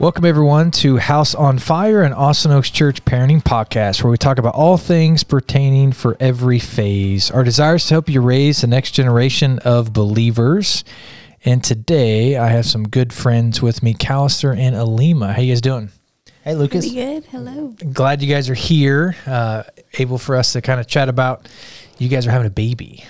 [0.00, 4.38] Welcome, everyone, to House on Fire, an Austin Oaks Church parenting podcast where we talk
[4.38, 7.32] about all things pertaining for every phase.
[7.32, 10.84] Our desire is to help you raise the next generation of believers.
[11.44, 15.32] And today I have some good friends with me, Callister and Alima.
[15.32, 15.90] How you guys doing?
[16.44, 16.86] Hey, Lucas.
[16.86, 17.24] Pretty good.
[17.24, 17.74] Hello.
[17.92, 21.48] Glad you guys are here, uh, able for us to kind of chat about
[21.98, 23.04] you guys are having a baby.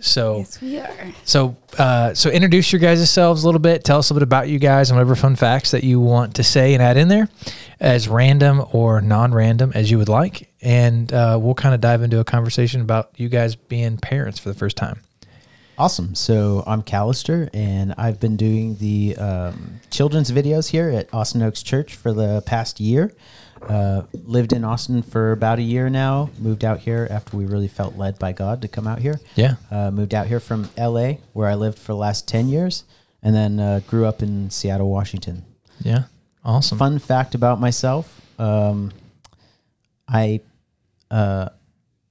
[0.00, 1.12] So, Yes, we are.
[1.24, 3.84] so, uh, so introduce your guys' selves a little bit.
[3.84, 6.34] Tell us a little bit about you guys and whatever fun facts that you want
[6.36, 7.28] to say and add in there,
[7.78, 10.50] as random or non-random as you would like.
[10.62, 14.48] And uh, we'll kind of dive into a conversation about you guys being parents for
[14.48, 15.00] the first time.
[15.78, 16.14] Awesome.
[16.14, 21.62] So I'm Callister, and I've been doing the um, children's videos here at Austin Oaks
[21.62, 23.12] Church for the past year.
[23.62, 26.30] Uh, lived in Austin for about a year now.
[26.38, 29.20] Moved out here after we really felt led by God to come out here.
[29.36, 29.56] Yeah.
[29.70, 32.84] Uh, moved out here from LA, where I lived for the last 10 years,
[33.22, 35.44] and then uh, grew up in Seattle, Washington.
[35.80, 36.04] Yeah.
[36.44, 36.78] Awesome.
[36.78, 38.90] Fun fact about myself um,
[40.08, 40.40] I,
[41.10, 41.50] uh,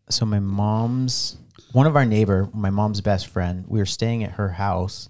[0.09, 1.38] so my mom's,
[1.72, 5.09] one of our neighbor, my mom's best friend, we were staying at her house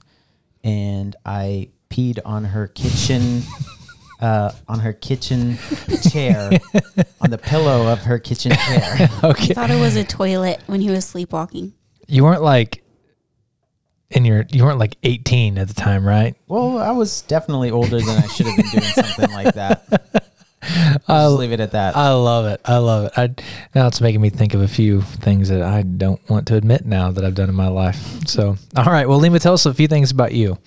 [0.64, 3.42] and I peed on her kitchen.
[4.22, 5.58] Uh, on her kitchen
[6.12, 6.52] chair,
[7.22, 8.82] on the pillow of her kitchen chair.
[9.24, 9.54] I Okay.
[9.54, 11.72] thought it was a toilet when he was sleepwalking.
[12.08, 12.84] You weren't like
[14.12, 16.36] in your, you weren't like 18 at the time, right?
[16.48, 19.86] Well, I was definitely older than I should have been doing something like that.
[21.08, 21.96] I'll just leave it at that.
[21.96, 22.60] I love it.
[22.66, 23.12] I love it.
[23.16, 23.30] I,
[23.74, 26.86] now it's making me think of a few things that I don't want to admit
[26.86, 28.28] now that I've done in my life.
[28.28, 29.08] So, all right.
[29.08, 30.58] Well, Lima, tell us a few things about you.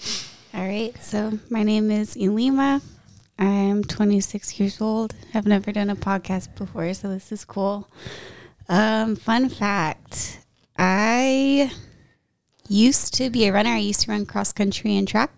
[0.54, 0.92] All right.
[1.02, 2.80] So my name is Elima.
[3.46, 5.14] I'm 26 years old.
[5.34, 7.88] I've never done a podcast before, so this is cool.
[8.68, 10.38] Um, fun fact:
[10.78, 11.72] I
[12.68, 13.70] used to be a runner.
[13.70, 15.32] I used to run cross country and track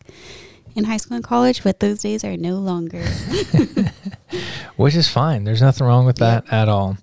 [0.75, 3.03] in high school and college, but those days are no longer.
[4.77, 5.45] Which is fine.
[5.45, 6.99] There's nothing wrong with that at all.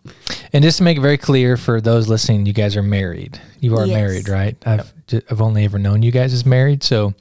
[0.53, 3.39] And just to make it very clear for those listening, you guys are married.
[3.59, 3.95] You are Yes.
[3.95, 4.55] married, right?
[4.67, 7.13] I've ju- I've only ever known you guys as married, so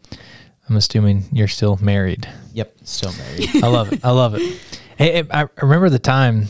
[0.68, 2.28] I'm assuming you're still married.
[2.52, 3.48] Yep, still married.
[3.64, 4.04] I love it.
[4.04, 4.60] I love it.
[4.96, 6.46] Hey, I I remember the time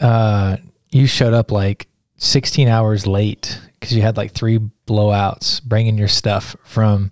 [0.00, 0.56] uh,
[0.90, 6.08] you showed up like 16 hours late because you had like three blowouts bringing your
[6.08, 7.10] stuff from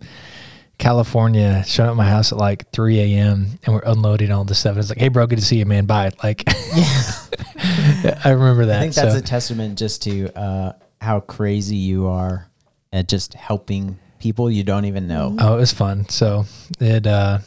[0.79, 3.59] California, showing up at my house at like 3 a.m.
[3.65, 4.73] and we're unloading all the stuff.
[4.73, 5.85] And it's like, hey, bro, good to see you, man.
[5.87, 6.11] Bye.
[6.23, 8.79] Like, yeah, I remember that.
[8.79, 12.49] I think that's so- a testament just to uh, how crazy you are
[12.93, 15.37] at just helping people you don't even know.
[15.39, 16.09] Oh, it was fun.
[16.09, 16.45] So
[16.79, 17.39] it, uh,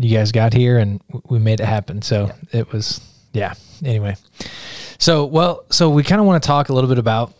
[0.00, 2.00] you guys got here and we made it happen.
[2.02, 3.00] So it was,
[3.32, 3.54] yeah.
[3.84, 4.16] Anyway,
[4.98, 7.32] so well, so we kind of want to talk a little bit about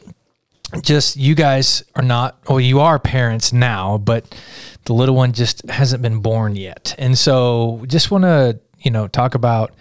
[0.82, 4.34] just you guys are not, well, you are parents now, but
[4.84, 9.09] the little one just hasn't been born yet, and so just want to you know
[9.09, 9.75] talk about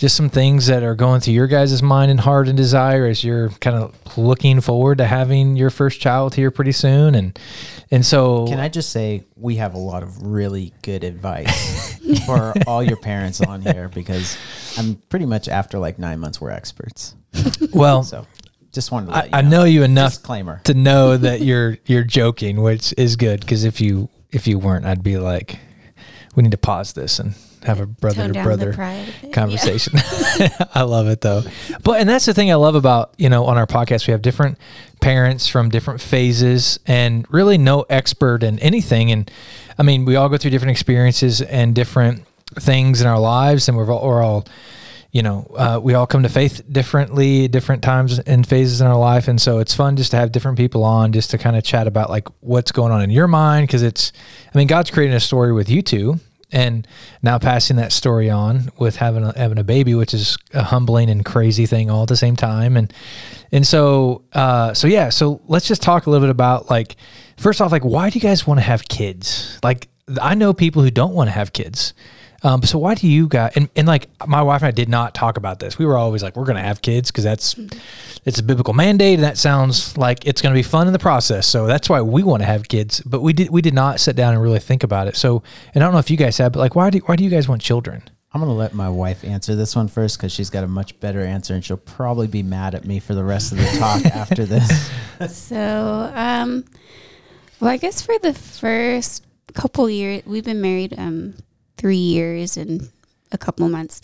[0.00, 3.22] just some things that are going through your guys' mind and heart and desire as
[3.22, 7.38] you're kind of looking forward to having your first child here pretty soon and
[7.90, 12.54] and so Can I just say we have a lot of really good advice for
[12.66, 14.38] all your parents on here because
[14.78, 17.14] I'm pretty much after like nine months we're experts.
[17.74, 18.26] well So
[18.72, 20.62] just wanted to I, let you I know you enough Disclaimer.
[20.64, 24.86] to know that you're you're joking, which is good because if you if you weren't,
[24.86, 25.58] I'd be like,
[26.34, 27.34] we need to pause this and
[27.64, 29.02] have a brother to brother the pride.
[29.02, 29.14] a bit.
[29.22, 29.30] Yeah.
[29.30, 29.92] conversation.
[30.74, 31.42] I love it though.
[31.82, 34.22] But and that's the thing I love about, you know, on our podcast we have
[34.22, 34.58] different
[35.00, 39.30] parents from different phases and really no expert in anything and
[39.78, 42.24] I mean, we all go through different experiences and different
[42.56, 44.46] things in our lives and we're all, we're all
[45.12, 48.98] you know, uh, we all come to faith differently, different times and phases in our
[48.98, 51.64] life, and so it's fun just to have different people on, just to kind of
[51.64, 54.12] chat about like what's going on in your mind, because it's,
[54.54, 56.20] I mean, God's creating a story with you two,
[56.52, 56.86] and
[57.22, 61.10] now passing that story on with having a, having a baby, which is a humbling
[61.10, 62.92] and crazy thing all at the same time, and
[63.52, 66.96] and so uh, so yeah, so let's just talk a little bit about like
[67.36, 69.58] first off, like why do you guys want to have kids?
[69.62, 69.88] Like
[70.20, 71.94] I know people who don't want to have kids.
[72.42, 75.14] Um, so why do you guys and, and like my wife and I did not
[75.14, 75.78] talk about this.
[75.78, 77.54] We were always like, we're gonna have kids because that's
[78.24, 81.46] it's a biblical mandate and that sounds like it's gonna be fun in the process.
[81.46, 83.00] So that's why we want to have kids.
[83.00, 85.16] But we did we did not sit down and really think about it.
[85.16, 85.42] So
[85.74, 87.30] and I don't know if you guys have, but like why do why do you
[87.30, 88.02] guys want children?
[88.32, 91.20] I'm gonna let my wife answer this one first because she's got a much better
[91.20, 94.46] answer, and she'll probably be mad at me for the rest of the talk after
[94.46, 94.88] this.
[95.28, 96.64] So, um,
[97.58, 101.34] well, I guess for the first couple years, we've been married um
[101.80, 102.90] three years and
[103.32, 104.00] a couple months.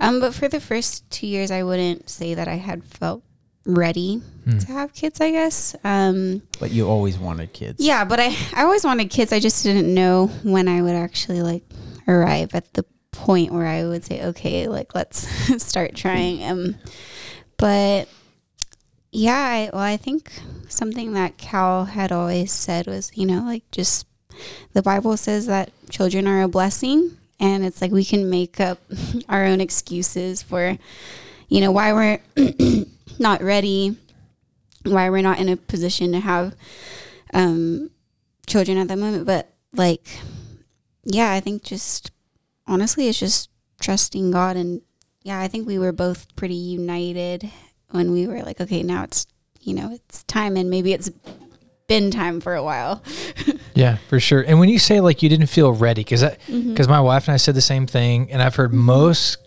[0.00, 3.22] Um, but for the first two years, I wouldn't say that I had felt
[3.66, 4.58] ready Hmm.
[4.58, 5.20] to have kids.
[5.20, 5.74] I guess.
[5.84, 7.78] Um, But you always wanted kids.
[7.80, 9.32] yeah, but I I always wanted kids.
[9.32, 11.62] I just didn't know when I would actually like
[12.08, 15.18] arrive at the point where I would say, okay, like let's
[15.62, 16.42] start trying.
[16.44, 16.74] Um,
[17.56, 18.08] but
[19.12, 20.32] yeah, I, well, I think
[20.68, 24.06] something that Cal had always said was, you know, like just
[24.72, 28.78] the Bible says that children are a blessing, and it's like we can make up
[29.28, 30.78] our own excuses for,
[31.48, 32.20] you know, why we're
[33.18, 33.96] not ready,
[34.84, 36.54] why we're not in a position to have
[37.32, 37.90] um,
[38.46, 39.26] children at the moment.
[39.26, 40.06] But like,
[41.04, 42.10] yeah, I think just
[42.66, 43.50] honestly, it's just
[43.80, 44.56] trusting God.
[44.56, 44.82] And
[45.22, 47.50] yeah, I think we were both pretty united
[47.90, 49.26] when we were like, okay, now it's,
[49.60, 51.10] you know, it's time and maybe it's
[51.86, 53.02] been time for a while.
[53.74, 54.40] yeah, for sure.
[54.42, 56.90] And when you say like you didn't feel ready, because because Mm-hmm.
[56.90, 59.38] my wife and I said the same thing, and I've heard most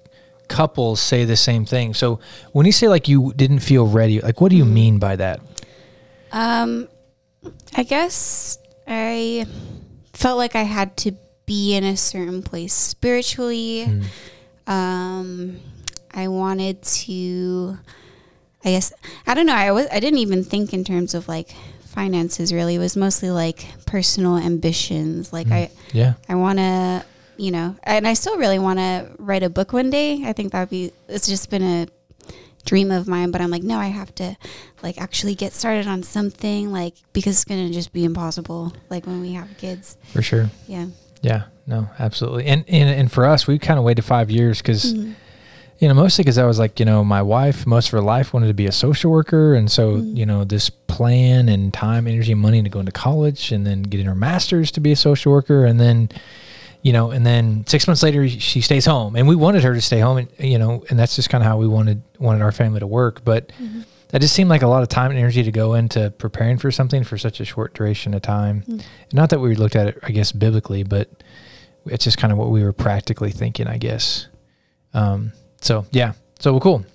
[0.47, 1.93] couples say the same thing.
[1.93, 2.19] So
[2.53, 4.73] when you say like you didn't feel ready, like what do you Mm-hmm.
[4.73, 5.39] mean by that?
[6.31, 6.87] Um,
[7.75, 8.57] I guess
[8.87, 9.45] I
[10.13, 11.13] felt like I had to
[11.45, 14.01] be in a certain place spiritually.
[14.67, 15.59] Um,
[16.13, 17.77] I wanted to.
[18.65, 18.91] I guess
[19.25, 19.53] I don't know.
[19.55, 21.55] I was I didn't even think in terms of like
[21.97, 22.53] finances.
[22.53, 25.33] Really, was mostly like personal ambitions.
[25.33, 27.03] Like I Yeah, I want to,
[27.37, 30.21] you know, and I still really want to write a book one day.
[30.23, 31.87] I think that would be, it's just been a
[32.65, 34.37] dream of mine, but I'm like, no, I have to
[34.83, 38.73] like actually get started on something like, because it's to just be impossible.
[38.91, 39.97] Like when we have kids.
[40.13, 40.51] for sure.
[40.67, 40.87] Yeah.
[41.23, 42.45] Yeah, no, absolutely.
[42.45, 44.93] And and, and for us, we kind of waited five years because.
[44.93, 45.13] Mm-hmm.
[45.79, 48.33] You know, mostly because I was like, you know, my wife, most of her life
[48.33, 49.53] wanted to be a social worker.
[49.53, 50.15] And so, Mm-hmm.
[50.17, 53.83] you know, this plan and time, energy, and money to go into college and then
[53.83, 55.65] getting her master's to be a social worker.
[55.65, 56.09] And then,
[56.81, 59.15] you know, and then six months later, she stays home.
[59.15, 60.17] And we wanted her to stay home.
[60.17, 62.87] And, you know, and that's just kind of how we wanted, wanted our family to
[62.87, 63.23] work.
[63.23, 63.81] But Mm-hmm.
[64.09, 66.71] that just seemed like a lot of time and energy to go into preparing for
[66.71, 68.63] something for such a short duration of time.
[69.13, 71.09] Not that we looked at it, I guess, biblically, but
[71.85, 74.27] it's just kind of what we were practically thinking, I guess.
[74.93, 76.85] Um, so yeah, so well, cool.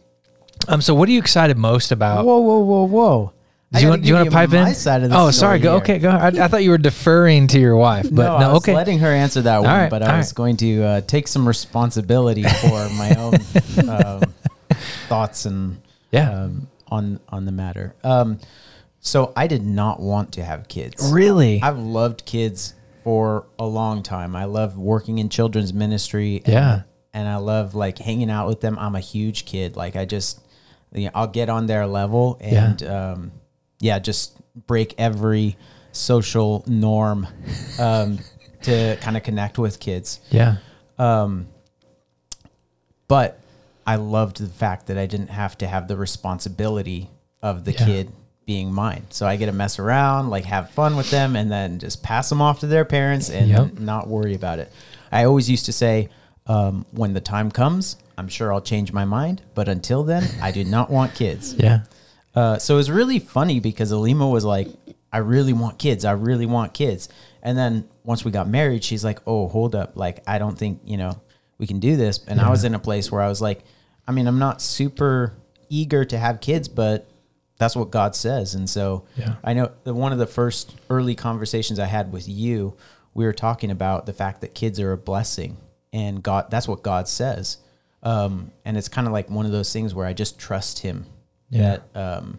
[0.69, 2.25] Um, so what are you excited most about?
[2.25, 3.32] Whoa, whoa, whoa, whoa.
[3.73, 4.03] Do you want?
[4.03, 4.75] Do you want to pipe my in?
[4.75, 5.59] Side of the oh, sorry.
[5.59, 5.73] Go.
[5.76, 5.82] here.
[5.82, 6.11] Okay, go.
[6.11, 8.56] I, I thought you were deferring to your wife, but no, no.
[8.56, 8.75] Okay.
[8.75, 10.35] letting her answer that one, right, but I was right.
[10.37, 13.35] going to uh, take some responsibility for my own
[13.88, 14.23] um,
[15.09, 15.81] thoughts and
[16.11, 16.31] Yeah.
[16.44, 17.94] um, on on the matter.
[18.05, 18.38] Um,
[19.00, 21.11] so I did not want to have kids.
[21.11, 21.61] really?
[21.62, 24.37] I've loved kids for a long time.
[24.37, 26.43] I love working in children's ministry.
[26.44, 26.82] and- Yeah.
[27.14, 28.79] And I love like hanging out with them.
[28.79, 29.76] I'm a huge kid.
[29.76, 30.41] Like I just,
[30.93, 32.64] you know, I'll get on their level Yeah.
[32.70, 33.32] and, um,
[33.81, 34.37] yeah, just
[34.67, 35.56] break every
[35.93, 37.26] social norm,
[37.79, 38.19] um,
[38.62, 40.20] to kind of connect with kids.
[40.31, 40.56] yeah.
[40.99, 41.49] Um,
[43.09, 43.38] but
[43.87, 47.11] I loved the fact that I didn't have to have the responsibility
[47.43, 47.85] of the Yeah.
[47.85, 48.12] kid
[48.47, 49.05] being mine.
[49.11, 52.29] So I get to mess around, like have fun with them, and then just pass
[52.29, 53.79] them off to their parents and Yep.
[53.79, 54.73] not worry about it.
[55.11, 56.09] I always used to say,
[56.46, 59.42] um, when the time comes, I'm sure I'll change my mind.
[59.54, 61.54] But until then, I do not want kids.
[61.58, 61.80] Yeah.
[62.34, 64.68] Uh, so it was really funny because Alima was like,
[65.12, 66.06] I really want kids.
[66.06, 67.10] I really want kids.
[67.42, 69.96] And then once we got married, she's like, oh, hold up.
[69.96, 71.20] Like, I don't think, you know,
[71.58, 72.24] we can do this.
[72.26, 73.64] And I was in a place where I was like,
[74.08, 75.34] I mean, I'm not super
[75.68, 77.06] eager to have kids, but
[77.58, 78.54] that's what God says.
[78.54, 79.34] And so Yeah.
[79.44, 82.74] I know that one of the first early conversations I had with you,
[83.12, 85.58] we were talking about the fact that kids are a blessing
[85.92, 87.58] and God, that's what God says.
[88.02, 91.06] Um, and it's kind of like one of those things where I just trust him
[91.50, 91.78] Yeah.
[91.94, 92.38] that, um,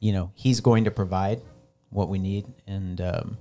[0.00, 1.40] you know, he's going to provide
[1.90, 2.46] what we need.
[2.66, 3.36] And, um,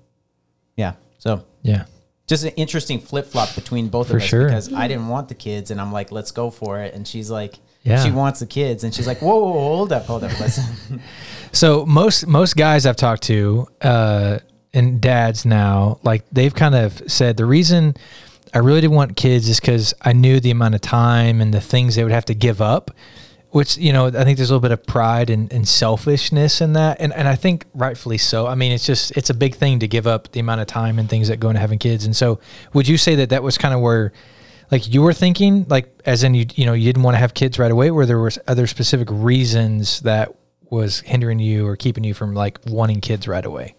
[0.77, 1.86] yeah, so Yeah.
[2.27, 4.46] just an interesting flip flop between both For of us sure.
[4.48, 6.94] because I didn't want the kids and I'm like, let's go for it.
[6.94, 8.01] And she's like, Yeah.
[8.03, 8.84] she wants the kids.
[8.84, 10.39] And she's like, whoa, whoa, whoa, hold up, hold up.
[10.39, 11.01] Listen.
[11.51, 14.39] So most most guys I've talked to, uh,
[14.74, 17.96] and dads now, like they've kind of said the reason
[18.54, 21.62] I really didn't want kids just because I knew the amount of time and the
[21.62, 22.92] things they would have to give up.
[23.50, 26.74] Which you know, I think there's a little bit of pride and, and selfishness in
[26.74, 28.48] that, and and I think rightfully so.
[28.48, 30.98] I mean, it's just it's a big thing to give up the amount of time
[30.98, 32.06] and things that go into having kids.
[32.06, 32.40] And so,
[32.74, 34.12] would you say that that was kind of where,
[34.72, 37.36] like, you were thinking, like, as in you you know you didn't want to have
[37.36, 40.34] kids right away, where there was other specific reasons that
[40.74, 43.76] was hindering you or keeping you from like wanting kids right away?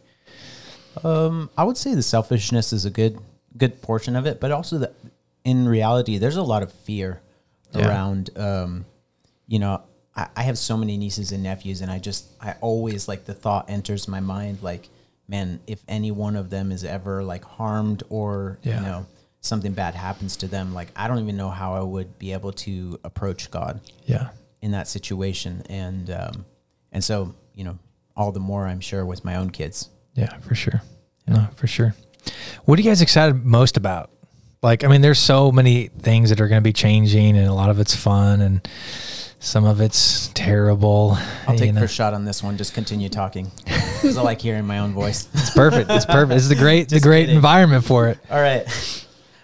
[1.03, 3.19] Um, I would say the selfishness is a good
[3.57, 4.95] good portion of it, but also that
[5.45, 7.21] in reality, there's a lot of fear
[7.73, 7.89] Yeah.
[7.89, 8.31] around.
[8.37, 8.85] Um,
[9.47, 9.83] you know,
[10.17, 13.35] I, I have so many nieces and nephews, and I just I always like the
[13.35, 14.89] thought enters my mind like,
[15.29, 18.81] man, if any one of them is ever like harmed or Yeah.
[18.81, 19.07] you know
[19.41, 22.53] something bad happens to them, like I don't even know how I would be able
[22.53, 24.31] to approach God Yeah.
[24.63, 26.45] in that situation, and um,
[26.93, 27.79] and so you know
[28.17, 29.91] all the more I'm sure with my own kids.
[30.15, 30.81] Yeah, for sure.
[31.27, 31.95] No, for sure.
[32.65, 34.11] What are you guys excited most about?
[34.63, 37.53] Like, I mean, there's so many things that are going to be changing, and a
[37.53, 38.67] lot of it's fun, and
[39.39, 41.19] some of it's terrible.
[41.47, 41.81] I'll take know.
[41.83, 42.57] first shot on this one.
[42.57, 45.29] Just continue talking because I like hearing my own voice.
[45.35, 45.91] It's perfect.
[45.91, 46.31] It's perfect.
[46.31, 47.37] This is the great, the great kidding.
[47.37, 48.19] environment for it.
[48.31, 48.67] All right.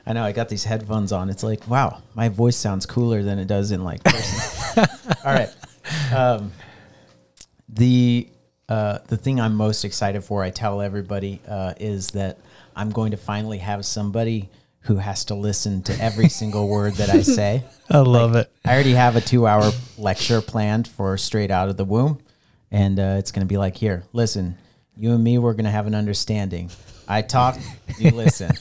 [0.06, 1.28] I know I got these headphones on.
[1.28, 4.86] It's like, wow, my voice sounds cooler than it does in like person.
[5.24, 5.50] All right.
[6.12, 6.52] Um,
[7.68, 8.28] the
[8.70, 12.38] uh, the thing I'm most excited for, I tell everybody, uh, is that
[12.76, 14.48] I'm going to finally have somebody
[14.82, 17.64] who has to listen to every single word that I say.
[17.90, 18.50] I love it.
[18.64, 22.20] I already have a two hour lecture planned for straight out of the womb.
[22.70, 24.56] And uh, it's going to be like, here, listen,
[24.96, 26.70] you and me, we're going to have an understanding.
[27.08, 27.58] I talk,
[27.98, 28.52] you listen.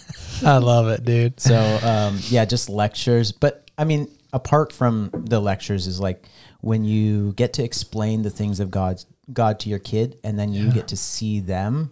[0.44, 1.40] I love it, dude.
[1.40, 3.32] So, um, yeah, just lectures.
[3.32, 6.26] But I mean, apart from the lectures, is like
[6.62, 10.54] when you get to explain the things of God's God to your kid, and then
[10.54, 11.92] you get to see them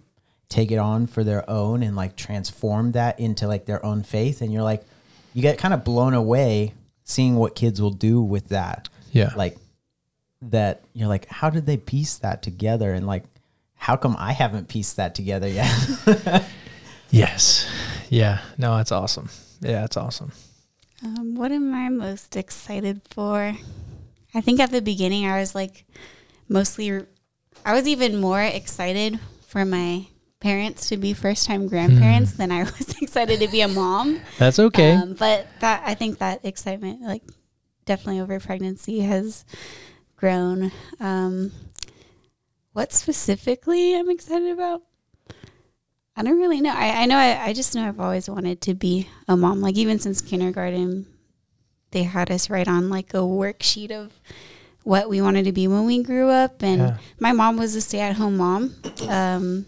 [0.49, 4.41] take it on for their own and like transform that into like their own faith.
[4.41, 4.83] And you're like,
[5.33, 8.89] you get kind of blown away seeing what kids will do with that.
[9.11, 9.31] Yeah.
[9.35, 9.57] Like,
[10.41, 12.93] that you're like, how did they piece that together?
[12.93, 13.23] And like,
[13.75, 16.43] how come I haven't pieced that together yet?
[17.09, 17.69] Yes.
[18.09, 18.41] Yeah.
[18.57, 19.29] No, that's awesome.
[19.61, 20.31] Yeah, it's awesome.
[21.03, 23.55] Um, what am I most excited for?
[24.33, 25.85] I think at the beginning I was like
[26.49, 27.03] mostly,
[27.67, 30.07] I was even more excited for my
[30.39, 34.21] parents to be first time grandparents than I was excited to be a mom.
[34.37, 34.93] That's okay.
[34.93, 37.23] Um, but that I think that excitement, like
[37.83, 39.43] definitely over pregnancy, has
[40.15, 40.71] grown.
[41.01, 41.51] Um,
[42.71, 44.83] what specifically I'm excited about?
[46.15, 46.73] I don't really know.
[46.73, 47.17] I, I know.
[47.17, 49.59] I, I just know I've always wanted to be a mom.
[49.59, 51.05] Like even since kindergarten,
[51.91, 54.21] they had us write on like a worksheet of
[54.87, 56.63] what we wanted to be when we grew up.
[56.63, 56.97] And Yeah.
[57.19, 58.73] my mom was a stay-at-home mom.
[59.09, 59.65] Um,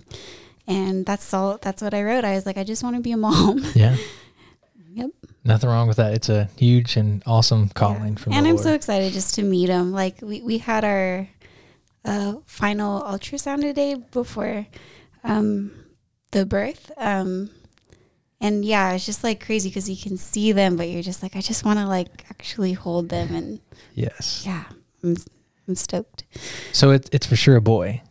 [0.65, 1.59] and that's all.
[1.61, 2.23] That's what I wrote.
[2.23, 3.59] I was like, I just want to be a mom.
[3.75, 3.97] yeah.
[4.93, 5.09] yep.
[5.43, 6.13] Nothing wrong with that.
[6.13, 8.63] It's a huge and awesome calling from and I'm Lord.
[8.63, 9.91] so excited just to meet him.
[9.91, 11.27] Like we, we had our
[12.05, 14.67] uh, final ultrasound today before
[15.25, 15.71] um,
[16.31, 16.91] the birth.
[16.95, 17.49] Um,
[18.39, 21.35] and yeah, it's just like crazy because you can see them, but you're just like,
[21.35, 23.35] I just want to like actually hold them.
[23.35, 23.59] And
[23.95, 24.43] yes.
[24.45, 24.63] yeah,
[25.03, 25.15] I'm,
[25.67, 26.23] I'm stoked.
[26.73, 28.01] So it, it's for sure a boy.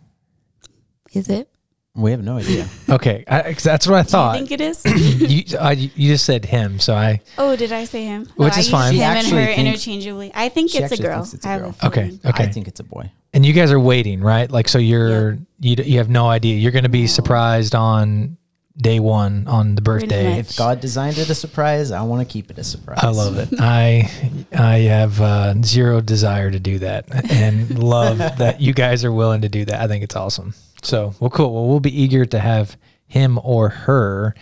[1.12, 1.48] Is it?
[1.94, 2.68] we have no idea.
[2.88, 3.24] Okay.
[3.26, 4.36] I, 'cause that's what I Do you thought.
[4.36, 4.82] think it is?
[5.50, 6.78] you, I, you just said him.
[6.78, 8.26] So I, oh, did I say him?
[8.36, 8.94] Which oh, is use fine.
[8.94, 10.30] Him and her interchangeably.
[10.34, 11.14] I think it's a actually girl.
[11.24, 11.74] thinks it's a I have girl.
[11.82, 12.44] a Okay, okay.
[12.44, 13.10] I think it's a boy.
[13.34, 14.48] and you guys are waiting, right?
[14.50, 16.56] Like, so you're, you, you have no idea.
[16.56, 17.06] You're going to be No.
[17.08, 18.36] surprised on
[18.80, 20.38] day one on the birthday.
[20.38, 23.00] If God designed it a surprise, I want to keep it a surprise.
[23.02, 23.48] I love it.
[23.58, 24.10] I
[24.52, 29.42] I have uh, zero desire to do that, and love that you guys are willing
[29.42, 29.80] to do that.
[29.80, 30.54] I think it's awesome.
[30.82, 31.52] So, well, cool.
[31.52, 34.34] Well, we'll be eager to have him or her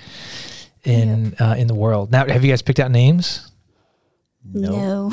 [0.84, 2.12] in uh, in the world.
[2.12, 3.50] Now, have you guys picked out names?
[4.44, 5.10] No.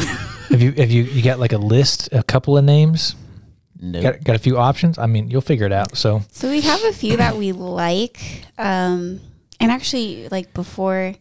[0.49, 3.15] Have you have you you got like a list, a couple of names?
[3.83, 4.01] No.
[4.01, 4.97] Got got a few options.
[4.97, 5.97] I mean, you'll figure it out.
[5.97, 8.45] So, So we have a few that we like.
[8.57, 9.19] Um,
[9.59, 11.15] and actually, like before,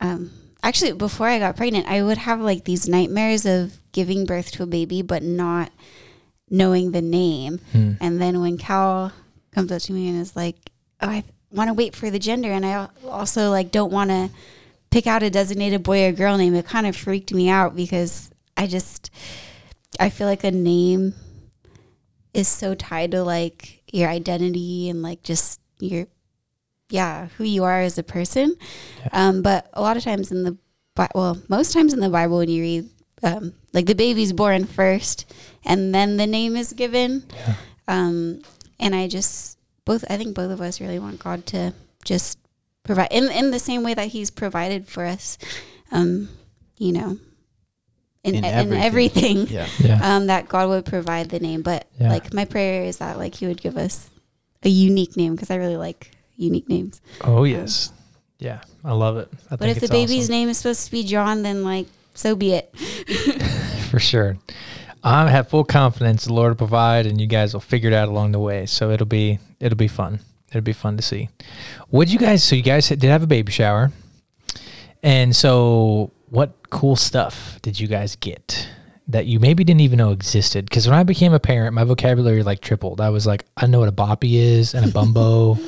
[0.00, 0.30] um,
[0.62, 4.62] actually before I got pregnant, I would have like these nightmares of giving birth to
[4.62, 5.70] a baby, but not
[6.48, 7.58] knowing the name.
[7.72, 7.92] hmm.
[8.00, 9.12] And then when Cal
[9.52, 10.56] comes up to me and is like,
[11.02, 14.30] "Oh, I want to wait for the gender," and I also like don't want to
[14.88, 18.30] pick out a designated boy or girl name, it kind of freaked me out because
[18.56, 19.10] I just
[19.98, 21.14] I feel like a name
[22.34, 26.06] is so tied to like your identity and like just your
[26.88, 28.56] yeah who you are as a person.
[29.12, 30.56] Um, but a lot of times in the
[31.14, 32.90] well, most times in the Bible when you read
[33.22, 35.32] um, like the baby's born first
[35.64, 37.24] and then the name is given.
[37.34, 37.54] Yeah.
[37.88, 38.42] Um,
[38.78, 42.38] and I just both I think both of us really want God to just
[42.82, 45.38] provide in in the same way that He's provided for us.
[45.92, 46.28] Um,
[46.78, 47.18] you know,
[48.24, 48.82] in In in everything.
[48.82, 49.36] everything.
[49.48, 49.66] Yeah.
[49.80, 52.10] yeah, Um, that God would provide the name, but Yeah.
[52.12, 54.10] like my prayer is that like He would give us
[54.62, 57.00] a unique name because I really like unique names.
[57.22, 57.92] oh yes,
[58.38, 59.28] yeah, I love it.
[59.50, 60.32] I But think if the baby's awesome.
[60.32, 62.74] name is supposed to be John, then like so be it.
[63.90, 64.36] for sure.
[65.02, 68.08] I have full confidence the Lord will provide, and you guys will figure it out
[68.08, 68.66] along the way.
[68.66, 70.20] So it'll be it'll be fun.
[70.50, 71.30] It'll be fun to see.
[71.88, 72.44] What you guys?
[72.44, 73.92] So you guys did have a baby shower,
[75.02, 78.68] and so what cool stuff did you guys get
[79.10, 80.66] that you maybe didn't even know existed?
[80.66, 83.00] Because when I became a parent, my vocabulary like tripled.
[83.00, 85.58] I was like, I know what a boppy is and a bumbo.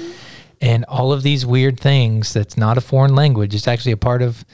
[0.60, 3.52] And all of these weird things that's not a foreign language.
[3.52, 4.44] It's actually a part of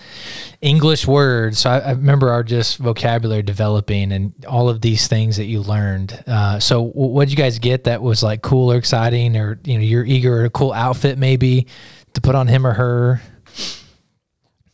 [0.62, 1.58] English words.
[1.58, 5.60] So I, I remember our just vocabulary developing and all of these things that you
[5.60, 6.24] learned.
[6.26, 9.74] Uh, so what did you guys get that was like cool or exciting, or you
[9.74, 11.66] know, you're eager or a cool outfit maybe
[12.14, 13.22] to put on him or her?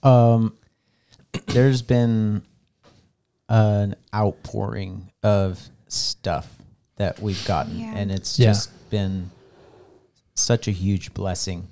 [0.04, 0.57] Um,
[1.46, 2.42] there's been
[3.48, 6.48] an outpouring of stuff
[6.96, 7.94] that we've gotten, Yeah.
[7.96, 8.46] and it's Yeah.
[8.50, 9.30] just been
[10.34, 11.68] such a huge blessing.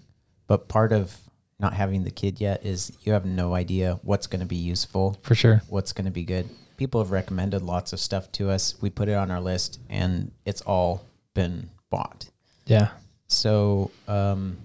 [0.46, 1.16] But part of
[1.58, 5.16] not having the kid yet is you have no idea what's going to be useful,
[5.22, 5.62] For sure.
[5.68, 6.48] what's going to be good.
[6.76, 8.74] People have recommended lots of stuff to us.
[8.80, 11.04] We put it on our list, and it's all
[11.34, 12.28] been bought.
[12.66, 12.90] Yeah.
[13.28, 14.56] So um,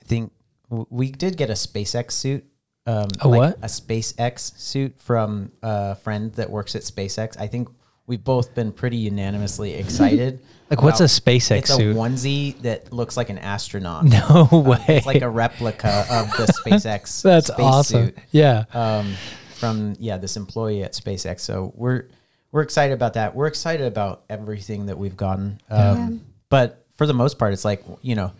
[0.00, 0.32] I think
[0.68, 2.44] w- we did get a SpaceX suit.
[2.88, 3.58] Um, A what?
[3.58, 7.38] A SpaceX suit from a friend that works at SpaceX.
[7.38, 7.68] I think
[8.06, 10.40] we've both been pretty unanimously excited.
[10.70, 11.94] Like, what's a SpaceX it's suit?
[11.96, 14.04] a onesie that looks like an astronaut.
[14.08, 14.82] No way.
[14.88, 17.22] It's like a replica of the SpaceX.
[17.22, 18.06] That's space awesome.
[18.06, 18.64] suit Yeah.
[18.72, 19.14] um,
[19.56, 21.40] from yeah this employee at SpaceX.
[21.40, 22.04] So we're
[22.52, 23.34] we're excited about that.
[23.34, 25.60] We're excited about everything that we've gotten.
[25.70, 28.32] Um, But for the most part, it's like you know,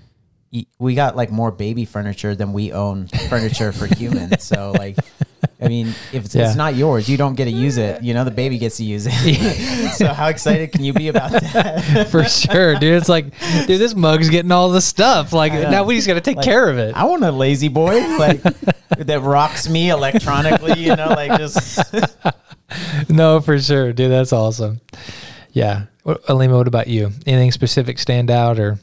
[0.78, 4.42] we got like more baby furniture than we own furniture for humans.
[4.44, 4.96] So like.
[5.60, 6.46] I mean, if it's, Yeah.
[6.46, 8.02] it's not yours, you don't get to use it.
[8.02, 9.90] You know, the baby gets to use it.
[9.96, 12.08] so how excited can you be about that?
[12.10, 12.94] For sure, dude.
[12.94, 13.26] It's like,
[13.66, 15.32] dude, this mug's getting all the stuff.
[15.32, 16.94] Like, now we just got to take Like, care of it.
[16.94, 20.80] I want a lazy boy like that rocks me electronically.
[20.80, 21.80] You know, like just
[23.08, 24.10] No, for sure, dude.
[24.12, 24.80] That's awesome.
[25.52, 25.86] Yeah.
[26.28, 27.10] Alima, what about you?
[27.26, 28.78] Anything specific stand out or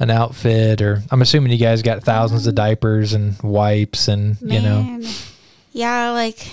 [0.00, 0.82] an outfit?
[0.82, 5.00] Or I'm assuming you guys got thousands of diapers and wipes and, you know.
[5.72, 6.48] Yeah, like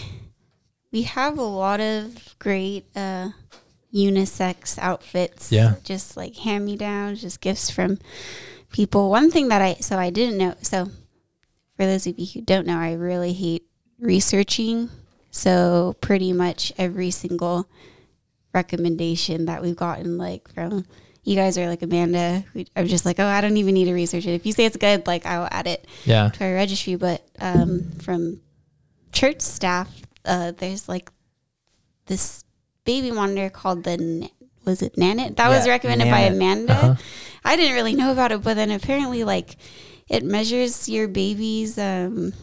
[0.92, 3.30] we have a lot of great uh
[3.94, 5.52] unisex outfits.
[5.52, 5.76] Yeah.
[5.84, 7.98] Just like hand me downs, just gifts from
[8.72, 9.10] people.
[9.10, 10.92] One thing that I so I didn't know so
[11.76, 13.64] for those of you who don't know, I really hate
[14.00, 14.90] researching.
[15.32, 17.70] So pretty much every single
[18.54, 20.86] recommendation that we've gotten like from
[21.28, 22.46] you guys are like Amanda.
[22.76, 24.34] I'm just like, oh, I don't even need to research it.
[24.34, 26.30] If you say it's good, like I'll add it Yeah.
[26.30, 28.40] to our registry, but um, from
[29.12, 29.90] church staff,
[30.24, 31.12] uh, there's like
[32.06, 32.46] this
[32.86, 34.30] baby monitor called the
[34.64, 35.36] was it Nanit?
[35.36, 36.74] That was Yeah, recommended by Amanda.
[36.74, 36.96] Uh-huh.
[37.44, 39.56] I didn't really know about it, but then apparently, like,
[40.10, 42.34] it measures your baby's um,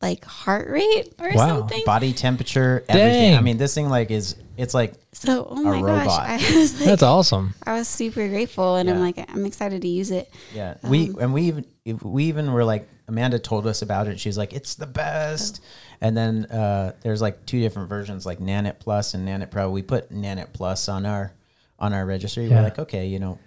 [0.00, 1.58] like heart rate or Wow.
[1.58, 1.82] something.
[1.84, 3.34] body temperature, everything.
[3.34, 6.06] I mean, this thing like is it's like So, oh my robot.
[6.06, 7.54] gosh, I was like, That's awesome.
[7.66, 10.30] I was super grateful, and I'm like, I'm excited to use it.
[10.54, 10.74] yeah.
[10.84, 11.64] We Um, and we even
[12.02, 14.20] we even were like Amanda told us about it.
[14.20, 15.62] She's like, it's the best.
[16.00, 19.70] And then uh, there's like two different versions, like Nanit Plus and Nanit Pro.
[19.70, 21.32] We put Nanit Plus on our
[21.80, 22.46] on our registry.
[22.46, 22.56] Yeah.
[22.56, 23.38] We're like, okay, you know,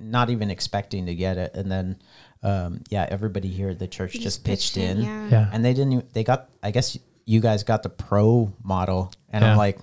[0.00, 1.96] not even expecting to get it, and then
[2.42, 5.02] um, yeah, everybody here at the church You just, pitched it, in.
[5.02, 5.28] Yeah.
[5.28, 5.50] Yeah.
[5.52, 5.92] and they didn't.
[5.92, 6.48] even- They got.
[6.62, 9.52] I guess you guys got the pro model, and Yeah.
[9.52, 9.78] I'm like,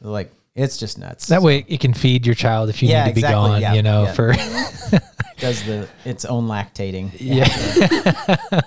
[0.00, 1.26] like it's just nuts.
[1.28, 3.74] That way it can feed your child if you Yeah, need to be gone, Yeah,
[3.74, 4.12] you know, yeah.
[4.12, 4.32] for
[5.38, 7.10] does the its own lactating.
[7.20, 7.48] Yeah.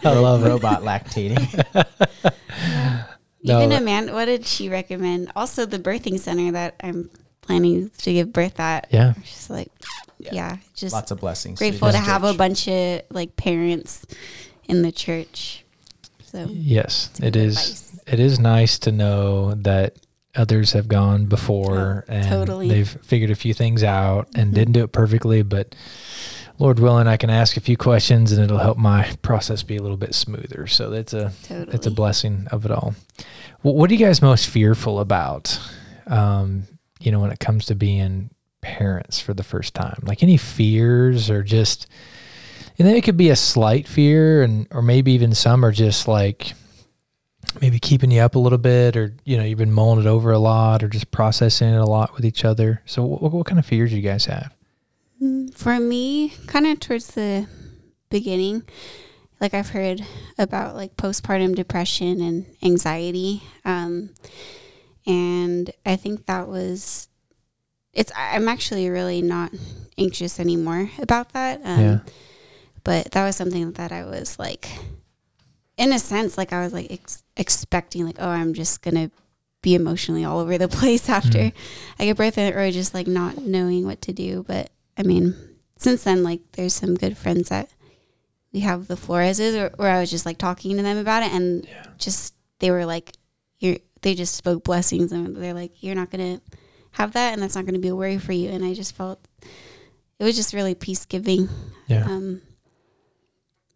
[0.04, 1.40] I love robot lactating.
[3.44, 5.32] No, Even that- Amanda, what did she recommend?
[5.36, 7.10] Also, the birthing center that I'm
[7.48, 8.88] planning to give birth at.
[8.92, 9.14] Yeah.
[9.24, 9.72] Just like,
[10.20, 10.30] Yeah.
[10.34, 11.58] yeah, just Lots of blessings.
[11.60, 14.06] grateful to this have a bunch of like parents
[14.68, 15.64] in the church.
[16.26, 17.56] So, Yes, it is.
[17.58, 18.00] advice.
[18.08, 19.96] It is nice to know that
[20.36, 22.68] others have gone before Oh, and totally.
[22.70, 24.56] they've figured a few things out and Mhm.
[24.56, 25.74] didn't do it perfectly, but
[26.60, 29.82] Lord willing, I can ask a few questions and it'll help my process be a
[29.82, 30.68] little bit smoother.
[30.68, 31.74] So that's a totally.
[31.76, 32.94] it's a blessing of it all.
[33.62, 35.60] Wh- What are you guys most fearful about?
[36.08, 36.64] Um,
[37.00, 38.30] you know, when it comes to being
[38.62, 41.88] parents for the first time, like any fears or just,
[42.78, 46.08] and then it could be a slight fear, and or maybe even some are just
[46.08, 46.54] like
[47.62, 50.32] maybe keeping you up a little bit, or you know, you've been mulling it over
[50.32, 52.82] a lot, or just processing it a lot with each other.
[52.86, 54.54] So, what, what kind of fears do you guys have?
[55.22, 57.48] Mm, For me, kind of towards the
[58.10, 58.64] beginning,
[59.42, 60.02] like I've heard
[60.38, 63.44] about like postpartum depression and anxiety.
[63.66, 64.12] Um,
[65.08, 67.08] and I think that was,
[67.94, 69.52] it's, I'm actually really not
[69.98, 71.62] anxious anymore about that.
[71.64, 72.00] Um, Yeah.
[72.84, 74.70] But that was something that I was like,
[75.78, 79.12] in a sense, like I was like ex- expecting, like, oh, I'm just to
[79.62, 81.54] be emotionally all over the place after Mhm.
[82.00, 84.44] I give birth, or just like not knowing what to do.
[84.48, 85.36] But I mean,
[85.78, 87.70] since then, like there's some good friends that
[88.54, 91.32] we have the Floreses, or where I was just like talking to them about it,
[91.34, 91.88] and Yeah.
[91.98, 93.12] just they were like,
[93.60, 96.42] "You're," they just spoke blessings, and they're like, "You're not gonna
[96.92, 99.28] have that, and that's not gonna be a worry for you." And I just felt
[100.20, 101.50] it was just really peace giving.
[101.88, 102.42] Yeah, Um,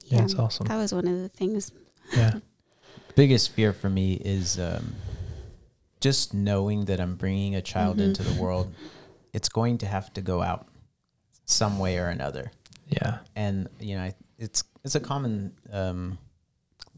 [0.06, 0.68] yeah, that's awesome.
[0.68, 1.72] that was one of the things.
[2.16, 2.40] Yeah,
[3.16, 4.96] biggest fear for me is um,
[6.00, 8.06] just knowing that I'm bringing a child Mhm.
[8.06, 8.74] into the world.
[9.34, 10.68] It's going to have to go out
[11.46, 12.52] some way or another,
[12.88, 16.18] yeah, and you know, I- it's it's a common um,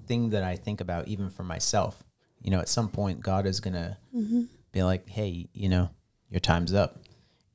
[0.08, 2.04] thing that I think about even for myself.
[2.44, 3.98] You know, at some point, God is gonna
[4.72, 5.90] be like, "Hey, you know,
[6.30, 7.00] your time's up,"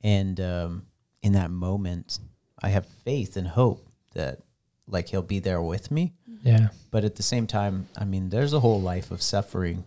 [0.02, 0.86] and um,
[1.22, 2.18] in that moment,
[2.62, 4.40] I have faith and hope that
[4.86, 6.14] like He'll be there with me.
[6.42, 6.68] Yeah.
[6.90, 9.84] But at the same time, I mean, there's a whole life of suffering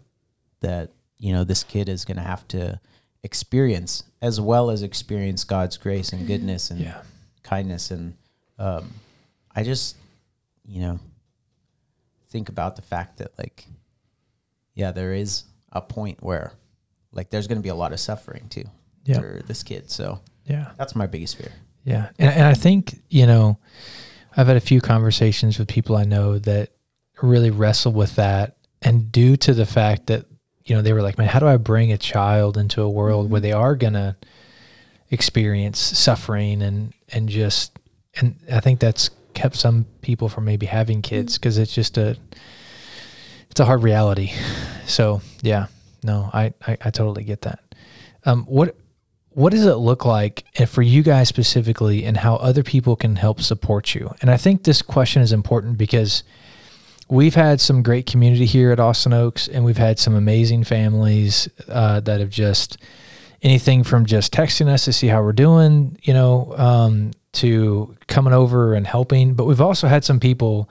[0.59, 2.79] that you know this kid is gonna have to
[3.23, 7.01] experience, as well as experience God's grace and goodness and Yeah.
[7.43, 8.15] kindness and
[8.59, 8.93] um,
[9.55, 9.95] i just
[10.67, 10.99] you know
[12.29, 13.65] think about the fact that like
[14.75, 16.53] yeah there is a point where
[17.11, 18.63] like there's going to be a lot of suffering too
[19.05, 19.19] Yeah.
[19.19, 20.71] for this kid so Yeah.
[20.77, 21.51] that's my biggest fear
[21.83, 22.09] Yeah.
[22.19, 23.57] And, and I think, you know,
[24.35, 26.69] I've had a few conversations with people I know that
[27.21, 28.57] really wrestle with that.
[28.81, 30.25] And due to the fact that,
[30.63, 33.29] you know, they were like, man, how do I bring a child into a world
[33.29, 33.43] where mm-hmm.
[33.43, 34.15] they are going to
[35.09, 37.77] experience suffering and, and just,
[38.15, 41.41] and I think that's kept some people from maybe having kids mm.
[41.41, 42.17] because it's just a,
[43.61, 44.33] a hard reality.
[44.85, 45.67] So yeah,
[46.03, 47.59] no, I, I, I totally get that.
[48.25, 48.75] Um, what,
[49.33, 53.15] what does it look like and for you guys specifically and how other people can
[53.15, 56.23] help support you and i think this question is important because
[57.09, 61.47] we've had some great community here at austin oaks and we've had some amazing families
[61.69, 62.77] uh, that have just
[63.41, 68.33] anything from just texting us to see how we're doing you know um, to coming
[68.33, 70.69] over and helping but we've also had some people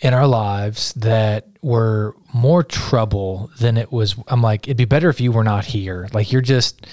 [0.00, 5.08] in our lives that were more trouble than it was i'm like it'd be better
[5.08, 6.08] if you were not here.
[6.12, 6.86] Like you're just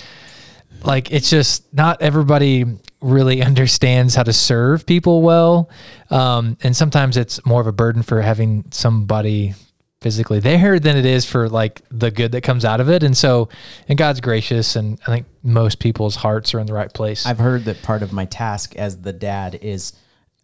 [0.83, 2.65] like it's just not everybody
[3.01, 5.69] really understands how to serve people well.
[6.09, 9.53] Um, and sometimes it's more of a burden for having somebody
[10.01, 13.03] physically there than it is for like the good that comes out of it.
[13.03, 13.49] And so
[13.87, 17.25] and god's gracious and i think most people's hearts are in the right place.
[17.25, 19.93] I've heard that part of my task as the dad is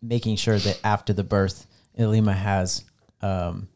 [0.01, 1.65] making sure that after the birth
[1.97, 2.83] ilima has
[3.21, 3.67] um,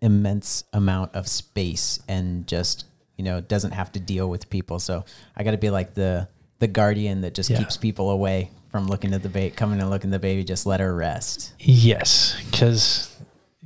[0.00, 2.84] immense amount of space and just
[3.16, 5.04] you know doesn't have to deal with people so
[5.36, 6.28] i got to be like the
[6.60, 7.58] the guardian that just Yeah.
[7.58, 10.66] keeps people away from looking at the baby coming and looking at the baby just
[10.66, 13.16] let her rest yes because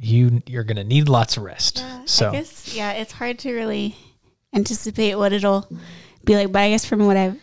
[0.00, 3.52] you you're gonna need lots of rest Yeah, so I guess yeah, it's hard to
[3.52, 3.94] really
[4.54, 5.68] anticipate what it'll
[6.24, 6.50] be like.
[6.50, 7.38] But I guess from what I've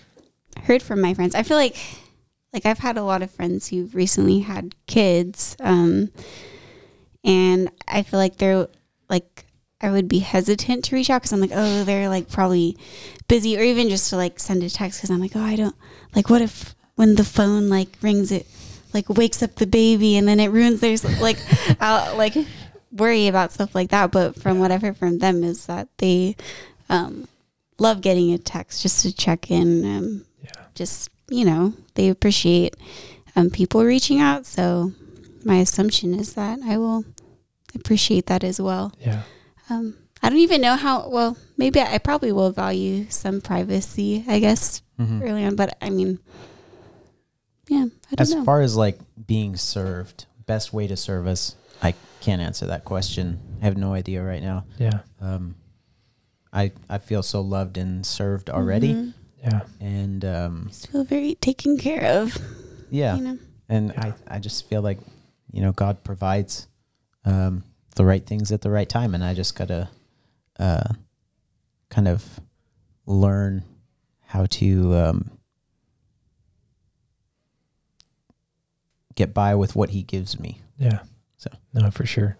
[0.63, 1.77] heard from my friends, I feel like
[2.53, 6.11] like I've had a lot of friends who've recently had kids, um,
[7.23, 8.67] and I feel like they're
[9.09, 9.45] like
[9.81, 12.77] I would be hesitant to reach out because I'm like, oh, they're like probably
[13.27, 15.75] busy, or even just to like send a text because I'm like, oh, I don't
[16.15, 18.45] like what if when the phone like rings it
[18.93, 21.37] like wakes up the baby and then it ruins their like
[21.79, 22.35] I'll like
[22.91, 24.11] worry about stuff like that.
[24.11, 26.35] But from what I've heard from them is that they
[26.89, 27.27] um,
[27.77, 29.85] love getting a text just to check in.
[29.85, 30.51] Um, Yeah.
[30.75, 32.75] Just you know, they appreciate
[33.35, 34.45] um, people reaching out.
[34.45, 34.93] So
[35.45, 37.05] my assumption is that I will
[37.75, 38.91] appreciate that as well.
[38.99, 39.23] yeah
[39.69, 41.07] Um, I don't even know how.
[41.09, 44.25] Well, maybe I, I probably will value some privacy.
[44.27, 45.21] I guess Mhm.
[45.23, 46.19] early on, but I mean,
[47.67, 48.43] yeah, I don't as know.
[48.43, 51.53] far as like being served best way to serve us
[51.83, 55.53] i can't answer that question i have no idea right now yeah um,
[56.51, 59.13] I, I feel so loved and served already Mhm.
[59.43, 62.35] yeah and um, Just feel very taken care of.
[62.89, 63.37] yeah You know.
[63.69, 64.13] and Yeah.
[64.27, 64.97] I, I just feel like
[65.53, 66.65] you know god provides
[67.29, 67.63] um,
[67.95, 69.89] the right things at the right time and i just gotta
[70.59, 70.93] uh,
[71.89, 72.39] kind of
[73.05, 73.63] learn
[74.27, 75.31] how to um,
[79.15, 80.99] get by with what he gives me Yeah.
[81.37, 81.49] So.
[81.73, 82.37] no, for sure.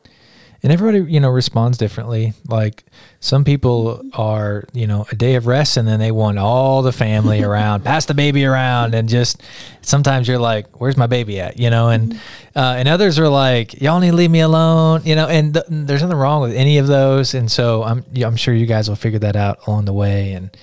[0.62, 2.34] And everybody, you know, responds differently.
[2.45, 2.84] Like
[3.22, 6.91] some people are, you know, a day of rest and then they want all the
[6.91, 9.41] family around, pass the baby around, and just
[9.82, 12.13] sometimes you're like, "Where's my baby at?" You know, and
[12.56, 15.28] uh, and others are like, "Y'all need to leave me alone," you know.
[15.28, 17.34] And th- there's nothing wrong with any of those.
[17.34, 20.34] And so I'm I'm sure you guys will figure that out along the way.
[20.34, 20.58] And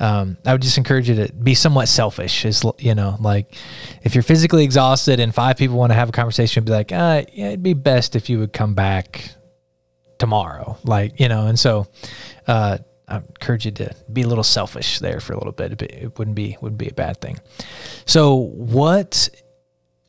[0.00, 2.46] um, I would just encourage you to be somewhat selfish.
[2.46, 3.54] Is you know, like
[4.02, 7.24] if you're physically exhausted and five people want to have a conversation, be like, uh,
[7.34, 9.34] yeah, it'd be best if you would come back
[10.22, 10.78] tomorrow.
[10.84, 11.88] Like you know, and so
[12.46, 15.82] uh, I encourage you to be a little selfish there for a little bit.
[15.82, 17.40] It wouldn't be wouldn't be a bad thing.
[18.06, 19.28] So, what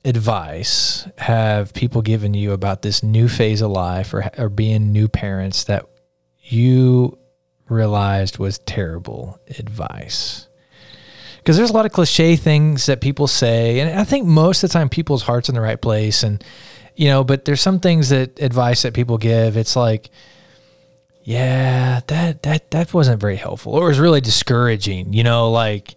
[0.06, 5.08] advice have people given you about this new phase of life or, or being new
[5.08, 5.88] parents that
[6.44, 7.18] you
[7.68, 10.48] realized was terrible advice?
[11.38, 14.70] Because there's a lot of cliche things that people say, and I think most of
[14.70, 16.44] the time people's hearts in the right place, and
[16.96, 19.58] you know, but there's some things that advice that people give.
[19.58, 20.10] It's like,
[21.24, 25.14] yeah, that that that wasn't very helpful, or it was really discouraging.
[25.14, 25.96] You know, like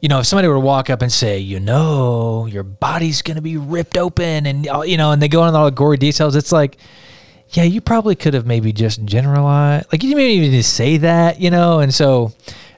[0.00, 3.40] you know, if somebody were to walk up and say, you know, your body's to
[3.40, 6.36] be ripped open and, uh, you know, and they go into all the gory details,
[6.36, 6.76] it's like,
[7.50, 10.98] yeah, you probably could have maybe just generalized, like you didn't even need to say
[10.98, 11.80] that, you know.
[11.80, 12.32] And so,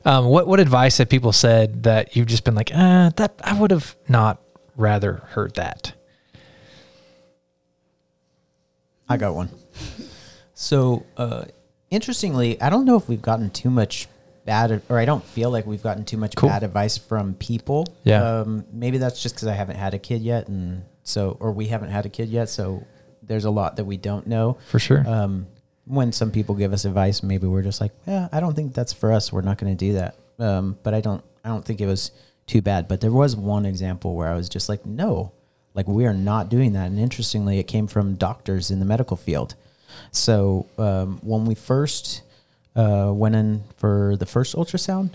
[0.05, 3.59] um, what what advice have people said that you've just been like, uh, that I
[3.59, 4.41] would have not
[4.77, 5.93] rather heard that.
[9.09, 9.49] I got one.
[10.55, 11.45] So, uh,
[11.91, 14.09] interestingly, I don't know if we've gotten too much
[14.45, 16.49] bad, or I don't feel like we've gotten too much Cool.
[16.49, 17.87] bad advice from people.
[18.05, 18.41] Yeah.
[18.41, 21.67] Um, maybe that's just because I haven't had a kid yet, and so, or we
[21.67, 22.85] haven't had a kid yet, so
[23.23, 24.57] there's a lot that we don't know.
[24.69, 25.05] For sure.
[25.09, 25.47] Um,
[25.85, 28.93] when some people give us advice, maybe we're just like, yeah, I don't think that's
[28.93, 29.33] for us.
[29.33, 30.17] We're not going to do that.
[30.39, 32.11] Um, but I don't, I don't think it was
[32.47, 32.89] too bad.
[32.89, 35.33] But there was one example where I was just like, no,
[35.79, 36.87] like we are not doing that.
[36.91, 39.51] And interestingly, it came from doctors in the medical field.
[40.11, 42.23] So um, when we first
[42.83, 45.11] uh, went in for the first ultrasound,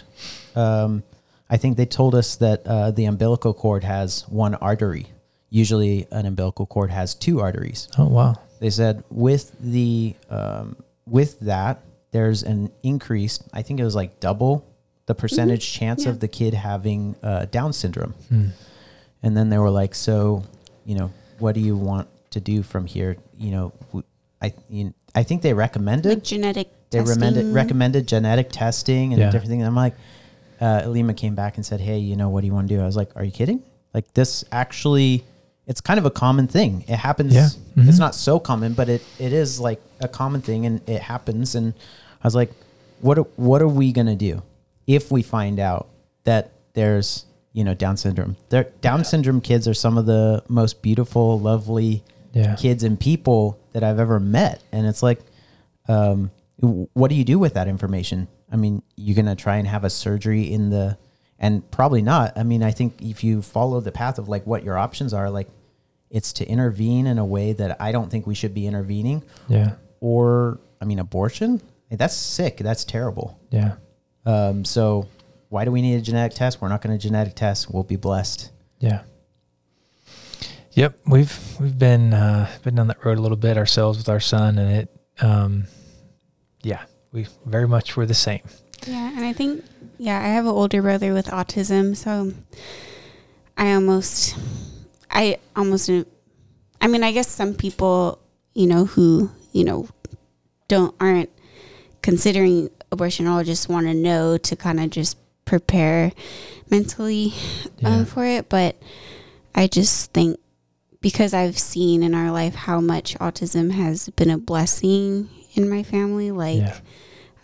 [0.55, 1.03] um,
[1.49, 5.05] I think they told us that uh, the umbilical cord has one artery.
[5.49, 8.33] Usually, an umbilical cord has two arteries oh wow.
[8.59, 11.75] they said with the um, with that
[12.11, 14.53] there's an increase i think it was like double
[15.05, 16.11] the percentage chance Yeah.
[16.11, 18.47] of the kid having uh, down syndrome Hmm.
[19.21, 20.43] and then they were like so
[20.85, 23.71] you know what do you want to do from here you know
[24.41, 27.09] I you, i think they recommended Like genetic they testing.
[27.21, 29.31] recommended recommended genetic testing and Yeah.
[29.31, 29.63] different things.
[29.65, 29.95] I'm like,
[30.61, 32.79] uh, Elima came back and said, "Hey, you know what do you want to do?"
[32.81, 33.63] I was like, "Are you kidding?
[33.95, 35.23] Like this actually,
[35.65, 36.85] it's kind of a common thing.
[36.87, 37.33] It happens.
[37.33, 37.49] Yeah.
[37.75, 37.87] Mhm.
[37.89, 41.55] It's not so common, but it it is like a common thing, and it happens."
[41.55, 41.73] And
[42.21, 42.51] I was like,
[43.01, 44.43] "What what are we gonna do
[44.85, 45.87] if we find out
[46.25, 48.35] that there's you know Down syndrome?
[48.49, 52.03] There, Down syndrome kids are some of the most beautiful, lovely."
[52.35, 52.55] Yeah.
[52.55, 54.63] kids and people that I've ever met.
[54.71, 55.19] And it's like,
[55.87, 58.27] um, what do you do with that information?
[58.51, 60.97] I mean, you're going to try and have a surgery in the,
[61.37, 62.35] and probably not.
[62.35, 65.29] I mean, I think if you follow the path of like what your options are,
[65.29, 65.47] like
[66.09, 69.73] it's to intervene in a way that I don't think we should be intervening Yeah.
[69.99, 71.61] or, I mean, abortion.
[71.91, 72.57] That's sick.
[72.57, 73.39] That's terrible.
[73.51, 73.75] Yeah.
[74.25, 75.07] Um, so
[75.53, 76.59] why do we need a genetic test?
[76.59, 77.71] We're not going to genetic test.
[77.71, 78.51] We'll be blessed.
[78.79, 79.03] Yeah.
[80.71, 84.19] Yep, we've we've been uh, been down that road a little bit ourselves with our
[84.19, 85.65] son, and it, um,
[86.63, 88.41] yeah, we very much were the same.
[88.87, 89.63] Yeah, and I think
[89.99, 92.33] yeah, I have an older brother with autism, so
[93.55, 94.35] I almost
[95.11, 95.87] I almost
[96.81, 98.17] I mean, I guess some people,
[98.55, 99.87] you know, who, you know,
[100.67, 101.29] don't aren't
[102.01, 106.11] considering abortion or just want to know to kind of just prepare
[106.69, 107.33] mentally
[107.79, 107.89] Yeah.
[107.89, 108.75] um, for it, but
[109.55, 110.39] I just think
[111.01, 115.83] because I've seen in our life how much autism has been a blessing in my
[115.83, 116.77] family, like yeah,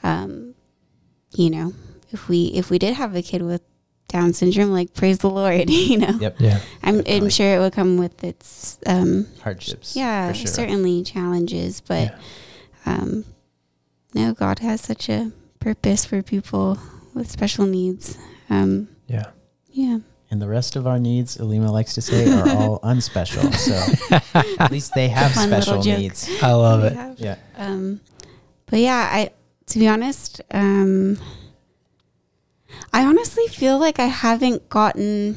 [0.04, 0.56] um,
[1.34, 1.74] you know,
[2.12, 3.62] if we if we did have a kid with
[4.08, 6.18] Down syndrome, like praise the Lord, you know.
[6.20, 6.36] Yep.
[6.40, 9.96] yeah, I'm, I'm sure it would come with its um, Hardships.
[9.96, 10.48] yeah, sure.
[10.48, 12.18] certainly challenges, but yeah.
[12.86, 13.26] um,
[14.16, 16.80] no, God has such a purpose for people
[17.20, 18.18] with special needs.
[18.50, 19.28] Um, yeah.
[19.72, 20.00] yeah,
[20.32, 23.54] And the rest of our needs, Alima likes to say, are all unspecial.
[23.54, 23.76] So
[24.60, 26.28] at least they have special needs.
[26.42, 26.94] I love it.
[26.94, 27.20] have.
[27.20, 27.36] Yeah.
[27.58, 28.02] Um,
[28.66, 29.32] but yeah, I
[29.68, 31.18] to be honest, um,
[32.94, 35.36] I honestly feel like I haven't gotten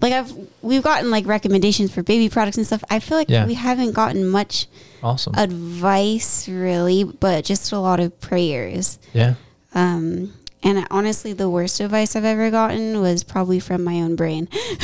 [0.00, 2.82] like I've we've gotten like recommendations for baby products and stuff.
[2.90, 3.46] I feel like Yeah.
[3.46, 4.66] we haven't gotten much
[5.02, 5.34] Awesome.
[5.36, 8.98] advice really, but just a lot of prayers.
[9.12, 9.34] yeah,
[9.74, 14.48] Um, and honestly, the worst advice I've ever gotten was probably from my own brain.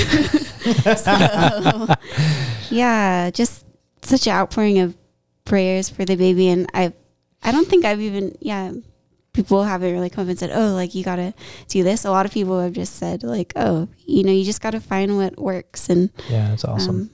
[0.96, 1.88] so,
[2.70, 3.64] yeah, just
[4.02, 4.96] such an outpouring of
[5.44, 6.92] prayers for the baby, and I,
[7.42, 8.72] I don't think I've even yeah,
[9.34, 11.34] people haven't really come up and said, oh, like you gotta
[11.68, 12.04] do this.
[12.04, 15.16] A lot of people have just said like, oh, you know, you just gotta find
[15.16, 16.48] what works, and yeah.
[16.48, 16.96] That's awesome.
[16.96, 17.10] um,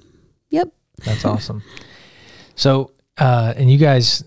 [0.50, 0.68] yep,
[1.04, 1.62] That's awesome.
[2.54, 4.22] So, uh, and you guys,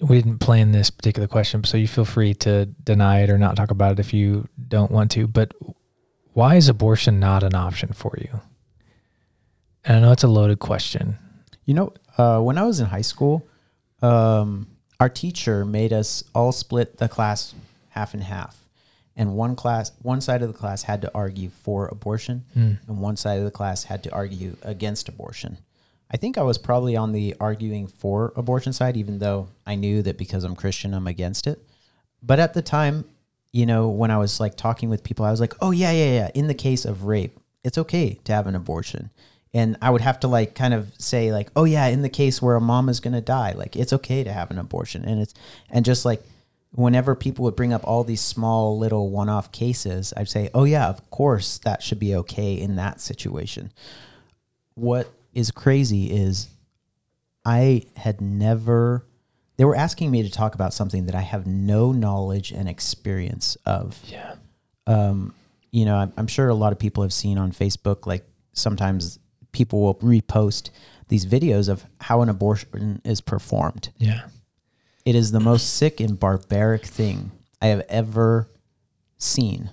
[0.00, 3.56] we didn't plan this particular question, so you feel free to deny it or not
[3.56, 5.26] talk about it if you don't want to.
[5.26, 5.54] But
[6.32, 8.40] why is abortion not an option for you?
[9.84, 11.16] And I know it's a loaded question.
[11.64, 13.46] You know, uh, when I was in high school,
[14.02, 14.68] um,
[15.00, 17.54] our teacher made us all split the class
[17.90, 18.56] half and half.
[19.16, 22.78] And one class, one side of the class had to argue for abortion, Mm.
[22.86, 25.58] and one side of the class had to argue against abortion.
[26.10, 30.02] I think I was probably on the arguing for abortion side, even though I knew
[30.02, 31.62] that because I'm Christian, I'm against it.
[32.22, 33.04] But at the time,
[33.52, 36.12] you know, when I was like talking with people, I was like, oh, yeah, yeah,
[36.12, 36.30] yeah.
[36.34, 39.10] In the case of rape, it's okay to have an abortion.
[39.54, 42.40] And I would have to like kind of say, like, oh, yeah, in the case
[42.40, 45.04] where a mom is going to die, like, it's okay to have an abortion.
[45.04, 45.34] And it's,
[45.70, 46.22] and just like,
[46.72, 50.64] whenever people would bring up all these small little one off cases, I'd say, oh,
[50.64, 53.72] yeah, of course that should be okay in that situation.
[54.74, 56.48] What is crazy is
[57.44, 59.06] I had never.
[59.56, 63.56] They were asking me to talk about something that I have no knowledge and experience
[63.66, 63.98] of.
[64.06, 64.36] Yeah.
[64.86, 65.34] Um,
[65.70, 69.18] you know, I'm, I'm sure a lot of people have seen on Facebook, like sometimes
[69.52, 70.70] people will repost
[71.08, 73.90] these videos of how an abortion is performed.
[73.98, 74.28] Yeah.
[75.04, 78.48] It is the most sick and barbaric thing I have ever
[79.16, 79.70] seen.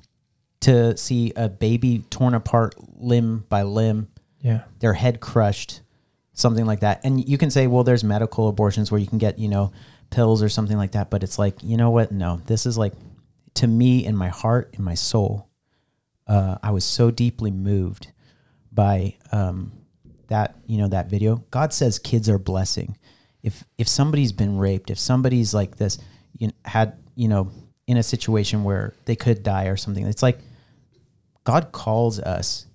[0.62, 4.08] To see a baby torn apart limb by limb,
[4.46, 4.62] Yeah.
[4.78, 5.82] their head crushed,
[6.34, 7.02] something like that.
[7.04, 9.72] And you can say, well, there's medical abortions where you can get, you know,
[10.12, 11.10] pills or something like that.
[11.10, 12.12] But it's like, you know what?
[12.12, 12.94] No, this is like,
[13.56, 15.50] to me, in my heart, in my soul,
[16.28, 18.12] uh, I was so deeply moved
[18.72, 19.72] by um,
[20.28, 21.38] that, you know, that video.
[21.50, 23.00] God says kids are blessing.
[23.42, 25.98] If if somebody's been raped, if somebody's like this,
[26.38, 27.50] you know, had, you know,
[27.88, 30.40] in a situation where they could die or something, it's like
[31.46, 32.68] God calls us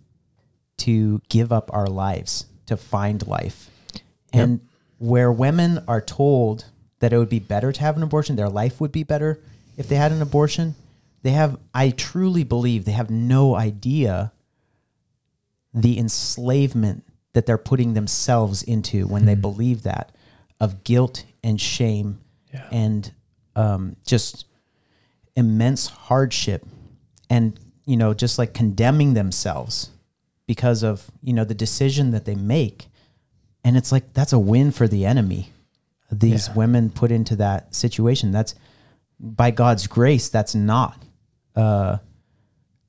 [0.80, 3.70] to give up our lives to find life.
[3.94, 4.02] Yep.
[4.32, 4.60] And
[4.98, 6.66] where women are told
[7.00, 9.40] that it would be better to have an abortion, their life would be better
[9.76, 10.74] if they had an abortion,
[11.22, 14.32] they have, I truly believe, they have no idea
[15.72, 20.12] the enslavement that they're putting themselves into when they believe that
[20.60, 22.20] of guilt and shame
[22.52, 22.66] Yeah.
[22.70, 23.12] and
[23.56, 24.46] um, just
[25.36, 26.66] immense hardship
[27.30, 29.90] and you know just like condemning themselves
[30.52, 32.78] because of you know the decision that they make
[33.64, 35.42] and it's like that's a win for the enemy
[36.26, 36.54] these Yeah.
[36.60, 38.54] women put into that situation that's
[39.20, 40.96] by god's grace that's not
[41.54, 41.98] uh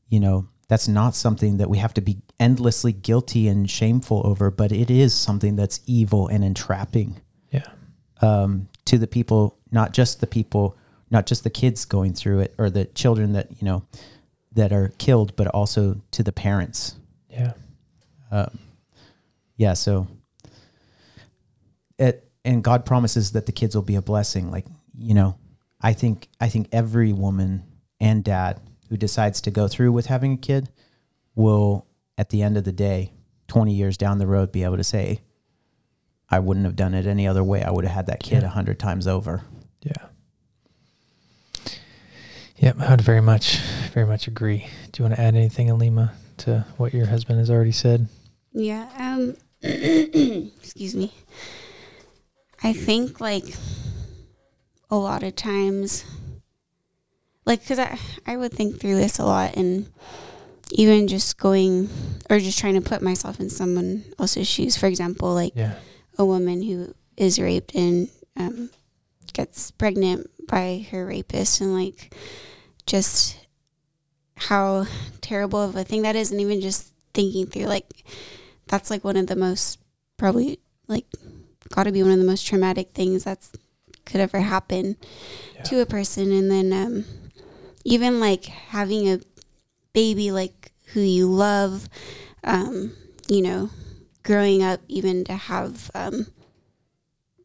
[0.09, 4.49] you know that's not something that we have to be endlessly guilty and shameful over
[4.49, 7.09] but it is something that's evil and entrapping
[7.51, 7.67] Yeah.
[8.21, 10.65] um, to the people, not just the people,
[11.15, 13.83] not just the kids going through it or the children that you know
[14.59, 16.95] that are killed, but also to the parents.
[17.31, 17.53] Yeah.
[18.31, 18.59] Um,
[19.57, 20.07] yeah, so
[21.97, 24.51] it and God promises that the kids will be a blessing.
[24.51, 24.65] Like
[24.97, 25.37] you know,
[25.81, 27.63] I think I think every woman
[27.99, 30.69] and dad who decides to go through with having a kid
[31.35, 31.85] will,
[32.17, 33.13] at the end of the day,
[33.47, 35.21] twenty years down the road, be able to say,
[36.29, 37.63] I wouldn't have done it any other way.
[37.63, 38.47] I would have had that kid a Yeah.
[38.49, 39.43] hundred times over.
[39.81, 40.07] Yeah.
[42.57, 43.57] Yep, I would very much,
[43.93, 44.67] very much agree.
[44.91, 48.07] Do you want to add anything, Alima, to what your husband has already said?
[48.53, 48.87] Yeah.
[48.97, 49.37] Um.
[49.63, 51.13] excuse me.
[52.63, 53.45] I think like
[54.89, 56.03] a lot of times,
[57.45, 59.91] like, cause I I would think through this a lot, and
[60.71, 61.89] even just going
[62.29, 64.77] or just trying to put myself in someone else's shoes.
[64.77, 65.75] For example, like Yeah.
[66.17, 68.69] a woman who is raped and um,
[69.33, 72.13] gets pregnant by her rapist, and like
[72.85, 73.37] just
[74.47, 74.85] how
[75.21, 78.03] terrible of a thing that is, and even just thinking through like
[78.67, 79.79] that's like one of the most
[80.17, 81.05] probably like
[81.69, 83.51] got to be one of the most traumatic things that's
[84.05, 84.95] could ever happen
[85.55, 85.63] Yeah.
[85.63, 87.05] to a person and then um
[87.83, 89.19] even like having a
[89.93, 91.87] baby like who you love
[92.43, 92.93] um
[93.27, 93.69] you know
[94.23, 96.27] growing up even to have um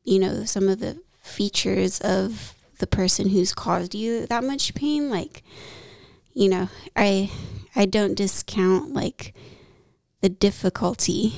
[0.05, 5.11] you know some of the features of the person who's caused you that much pain
[5.11, 5.43] like
[6.37, 7.31] you know i
[7.75, 9.33] i don't discount like
[10.21, 11.33] the difficulty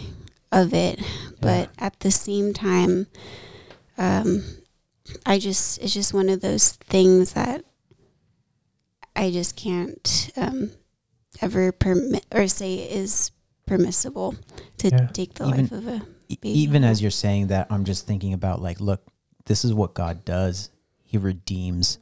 [0.50, 1.00] of it
[1.40, 3.06] but at the same time
[3.96, 4.42] um
[5.24, 7.64] i just it's just one of those things that
[9.14, 10.70] i just can't um
[11.40, 13.30] ever permit or say is
[13.66, 14.34] permissible
[14.78, 15.06] to Yeah.
[15.12, 16.58] take the Even- life of a Baby.
[16.60, 19.00] Even as you're saying that, I'm just thinking about like, look,
[19.46, 20.68] this is what God does.
[21.02, 21.96] He redeems,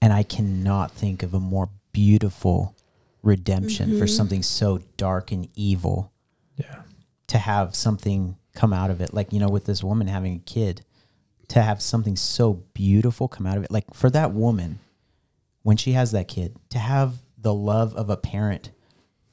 [0.00, 1.68] and I cannot think of a more
[2.02, 2.76] beautiful
[3.22, 4.16] redemption for Mhm.
[4.16, 6.12] something so dark and evil
[6.56, 6.82] Yeah.
[7.26, 9.12] to have something come out of it.
[9.12, 10.82] Like, you know, with this woman having a kid,
[11.48, 13.70] to have something so beautiful come out of it.
[13.72, 14.78] Like for that woman,
[15.62, 18.70] when she has that kid, to have the love of a parent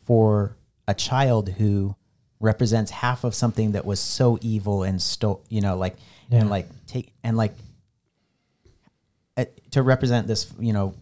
[0.05, 0.55] for
[0.87, 1.95] a child who
[2.39, 5.97] represents half of something that was so evil and sto- you know, like
[6.29, 6.39] Yeah.
[6.39, 7.55] and like take and like
[9.37, 10.93] uh, to represent this, you know,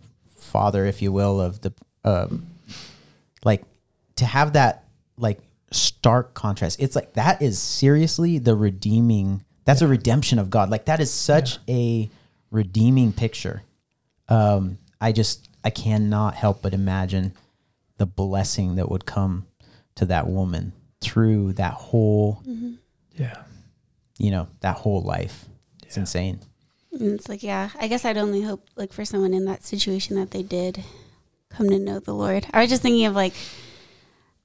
[0.44, 1.74] father, if you will, of the
[2.04, 2.48] um,
[3.44, 3.64] like
[4.18, 4.86] to have that
[5.18, 5.40] like
[5.72, 6.80] stark contrast.
[6.80, 9.44] It's like that is seriously the redeeming.
[9.66, 10.70] That's a redemption of God.
[10.70, 12.10] Like that is such a
[12.52, 13.64] redeeming picture.
[14.30, 17.34] Um, I just I cannot help but imagine
[17.98, 19.48] the blessing that would come
[19.96, 22.42] to that woman through that whole,
[23.16, 23.44] Yeah.
[24.18, 25.46] you know, that whole life.
[25.86, 26.40] It's insane.
[27.00, 30.16] And it's like, yeah, I guess I'd only hope like for someone in that situation
[30.16, 30.84] that they did
[31.50, 32.48] come to know the Lord.
[32.54, 33.34] I was just thinking of like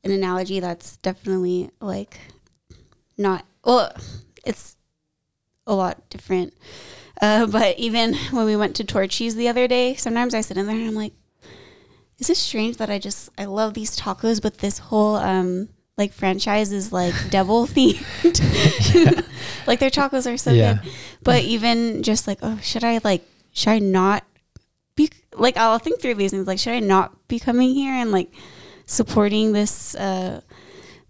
[0.04, 2.18] an analogy that's definitely like
[3.16, 3.92] not well,
[4.44, 4.76] it's
[5.66, 6.54] a lot different.
[7.20, 10.66] Uh, but even when we went to Torchy's the other day, sometimes I sit in
[10.66, 11.12] there and I'm like,
[12.18, 15.68] is it strange that I just I love these tacos, but this whole um
[15.98, 19.26] like franchise is like devil themed.
[19.66, 20.74] like their tacos are so Yeah.
[20.82, 20.92] good.
[21.24, 24.24] But even just like, oh, should I like should I not
[24.94, 26.46] be like I'll think through these things.
[26.46, 28.32] Like, should I not be coming here and like
[28.86, 30.40] supporting this uh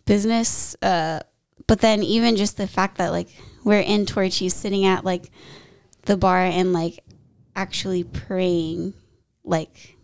[0.07, 0.74] business?
[0.82, 1.20] Uh
[1.66, 3.28] but then even just the fact that like
[3.64, 5.30] we're in Torchy's sitting at like
[6.07, 7.01] the bar and like
[7.55, 8.95] actually praying
[9.45, 9.97] like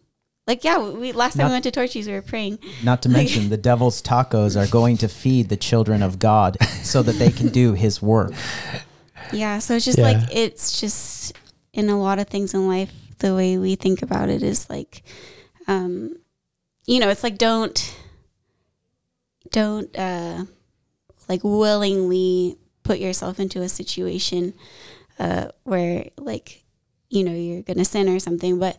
[0.47, 3.09] like yeah we last time Not- we went to Torchy's we were praying Not to
[3.21, 7.31] mention the devil's tacos are going to feed the children of God so that they
[7.31, 8.33] can do his work.
[9.33, 10.05] yeah so it's just Yeah.
[10.13, 11.33] like it's just
[11.73, 15.03] in a lot of things in life the way we think about it is like
[15.67, 16.17] um
[16.87, 17.95] you know it's like don't
[19.51, 20.45] don't uh
[21.29, 24.53] like willingly put yourself into a situation
[25.19, 26.65] uh where like
[27.09, 28.77] you know you're gonna sin or something but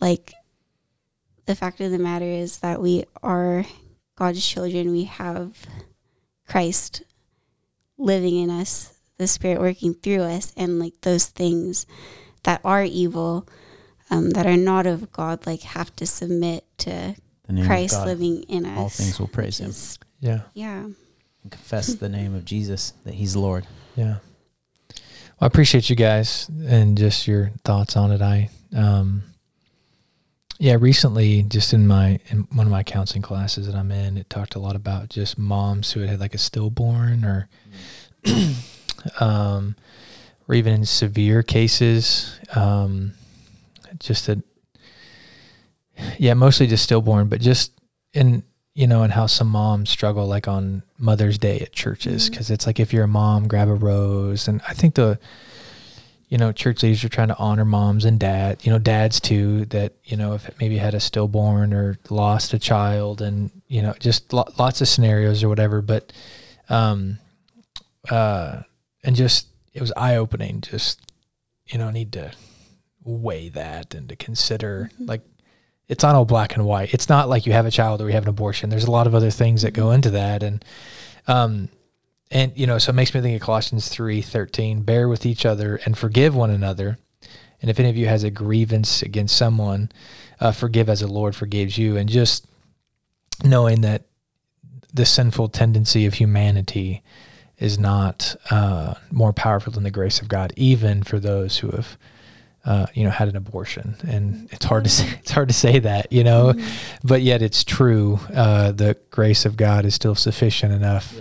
[0.00, 0.34] like
[1.46, 3.64] the fact of the matter is that we are
[4.16, 5.66] god's children we have
[6.46, 7.02] christ
[7.98, 11.86] living in us the spirit working through us and like those things
[12.42, 13.46] that are evil
[14.10, 17.14] um, that are not of god like have to submit to
[17.66, 19.70] christ living in us All things will praise him.
[19.70, 20.40] Is- Yeah.
[20.54, 20.82] yeah
[21.42, 23.66] And confess the name of Jesus that he's Lord.
[23.94, 24.16] Yeah.
[24.90, 28.20] Well, I appreciate you guys and just your thoughts on it.
[28.22, 29.22] I, um,
[30.58, 34.30] yeah, recently, just in my in one of my counseling classes that I'm in, it
[34.30, 37.48] talked a lot about just moms who had had like a stillborn or,
[39.20, 39.76] um,
[40.48, 43.12] or even in severe cases, um,
[43.98, 44.42] just that,
[46.18, 47.72] yeah, mostly just stillborn, but just
[48.14, 48.42] in
[48.76, 52.66] you know, and how some moms struggle like on Mother's Day at churches because it's
[52.66, 55.18] like if you're a mom, grab a rose, and I think the,
[56.28, 59.64] you know, church leaders are trying to honor moms and dad, you know, dads too
[59.66, 63.94] that you know if maybe had a stillborn or lost a child, and you know,
[64.00, 66.12] just lo- lots of scenarios or whatever, but,
[66.68, 67.18] um,
[68.10, 68.62] uh,
[69.04, 70.60] and just it was eye opening.
[70.60, 71.00] Just
[71.66, 72.32] you know, need to
[73.04, 75.08] weigh that and to consider Mhm.
[75.08, 75.22] like
[75.88, 76.92] it's not all black and white.
[76.92, 78.70] It's not like you have a child or you have an abortion.
[78.70, 80.42] There's a lot of other things that go into that.
[80.42, 80.64] And,
[81.28, 81.68] um,
[82.30, 84.82] and you know, so it makes me think of Colossians three thirteen.
[84.82, 86.98] Bear with each other and forgive one another.
[87.62, 89.90] And if any of you has a grievance against someone,
[90.40, 91.96] uh, forgive as the Lord forgives you.
[91.96, 92.46] And just
[93.42, 94.04] knowing that
[94.92, 97.02] the sinful tendency of humanity
[97.58, 101.96] is not uh, more powerful than the grace of God, even for those who have,
[102.66, 103.96] uh, you know, had an abortion.
[104.06, 106.62] And it's hard to say, it's hard to say that, you know, Mhm.
[107.02, 108.20] but yet it's true.
[108.34, 111.14] Uh, the grace of God is still sufficient enough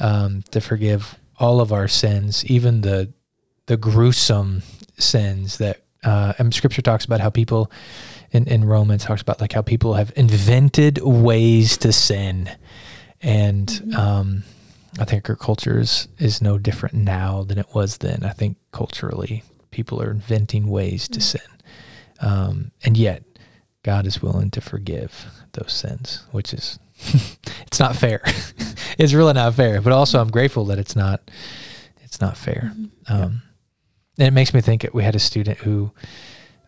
[0.00, 3.12] um, to forgive all of our sins, even the
[3.66, 4.62] the gruesome
[4.98, 5.82] sins that.
[6.02, 7.70] Uh, and Scripture talks about how people
[8.32, 12.48] in, in Romans talks about like how people have invented ways to sin,
[13.20, 13.94] and Mhm.
[13.98, 14.42] um,
[14.98, 18.24] I think our culture is is no different now than it was then.
[18.24, 21.22] I think culturally, people are inventing ways to Mhm.
[21.22, 21.50] sin,
[22.20, 23.22] um, and yet
[23.82, 26.78] God is willing to forgive those sins, which is
[27.66, 28.22] it's not fair.
[29.02, 29.80] it's really not fair.
[29.80, 31.30] But also, I'm grateful that it's not
[32.02, 32.72] it's not fair.
[32.76, 32.90] Mhm.
[33.08, 33.42] Um,
[34.18, 35.92] And it makes me think we had a student who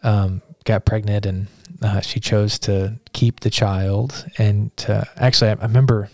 [0.02, 1.46] um, got pregnant and
[1.82, 4.24] uh, she chose to keep the child.
[4.38, 6.08] And to, actually, I, I remember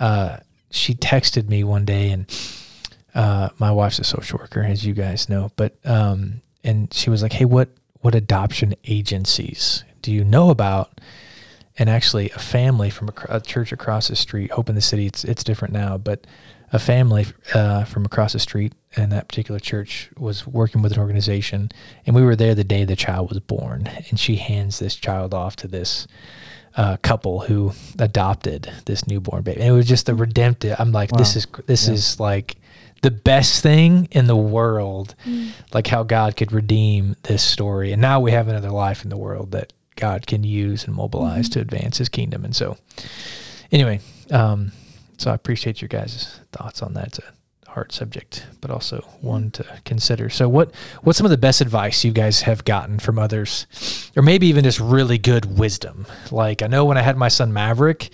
[0.00, 0.38] uh,
[0.70, 2.26] she texted me one day, and
[3.14, 5.50] uh, my wife's a social worker, as you guys know.
[5.56, 7.68] But um, and she was like, "Hey, what
[8.00, 11.00] what adoption agencies do you know about?"
[11.78, 15.06] And actually, a family from a, a church across the street, Hope in the City,
[15.06, 16.26] it's it's different now, but
[16.72, 20.98] a family uh, from across the street and that particular church was working with an
[20.98, 21.70] organization,
[22.04, 23.86] and we were there the day the child was born.
[24.10, 26.06] And she hands this child off to this
[26.76, 29.60] uh, couple who adopted this newborn baby.
[29.60, 30.76] And it was just a redemptive.
[30.78, 31.94] I'm like, this is this Yeah.
[31.94, 32.56] is like
[33.02, 35.14] the best thing in the world.
[35.24, 35.50] Mm.
[35.72, 39.16] Like how God could redeem this story, and now we have another life in the
[39.16, 41.52] world that God can use and mobilize Mhm.
[41.52, 42.44] to advance His kingdom.
[42.44, 42.76] And so,
[43.72, 44.72] anyway, um,
[45.18, 47.08] so I appreciate your guys' thoughts on that.
[47.08, 50.30] It's a hard subject, but also one to consider.
[50.30, 50.70] So, what
[51.02, 53.66] what's some of the best advice you guys have gotten from others,
[54.16, 56.06] or maybe even just really good wisdom?
[56.30, 58.10] Like I know when I had my son Maverick,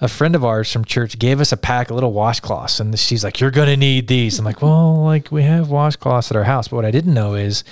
[0.00, 3.24] a friend of ours from church gave us a pack of little washcloths, and she's
[3.24, 6.68] like, "You're gonna need these." I'm like, "Well, like we have washcloths at our house,"
[6.68, 7.64] but what I didn't know is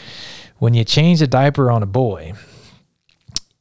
[0.59, 2.33] when you change a diaper on a boy,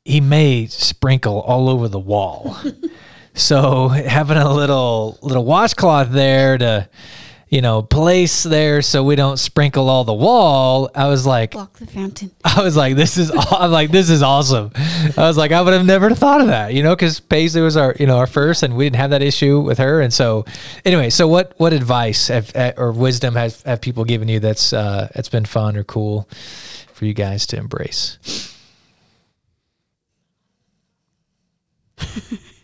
[0.05, 2.55] he may sprinkle all over the wall.
[3.33, 6.87] so having a little little washcloth there to,
[7.49, 10.91] you know, place there so we don't sprinkle all the wall.
[10.93, 12.29] I was like, Block the fountain.
[12.45, 14.71] I was like, this is, I'm like, this is awesome.
[14.75, 17.75] I was like, I would have never thought of that, you know, because Paisley was
[17.75, 20.01] our, you know, our first, and we didn't have that issue with her.
[20.01, 20.45] And so,
[20.85, 24.71] anyway, so what, what advice have, uh, or wisdom has have people given you that's
[24.71, 26.29] uh, that's been fun or cool
[26.93, 28.54] for you guys to embrace?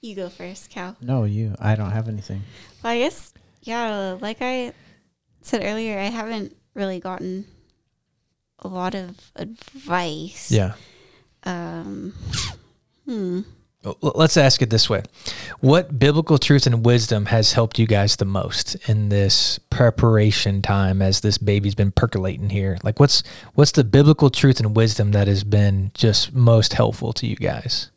[0.00, 0.96] You go first, Cal.
[1.02, 1.54] No, you.
[1.58, 2.42] I don't have anything.
[2.82, 4.72] Well, I guess, yeah, like I
[5.42, 7.44] said earlier, I haven't really gotten
[8.60, 10.50] a lot of advice.
[10.50, 10.72] Yeah.
[11.44, 12.14] Um,
[13.04, 13.40] hmm.
[14.02, 15.02] Let's ask it this way:
[15.60, 21.00] What biblical truth and wisdom has helped you guys the most in this preparation time
[21.00, 22.78] as this baby's been percolating here?
[22.82, 23.22] Like, what's
[23.54, 27.89] what's the biblical truth and wisdom that has been just most helpful to you guys?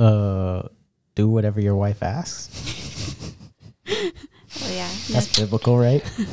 [0.00, 0.68] Uh,
[1.14, 2.48] do whatever your wife asks.
[4.62, 4.88] Oh, yeah.
[5.10, 6.02] That's biblical, right?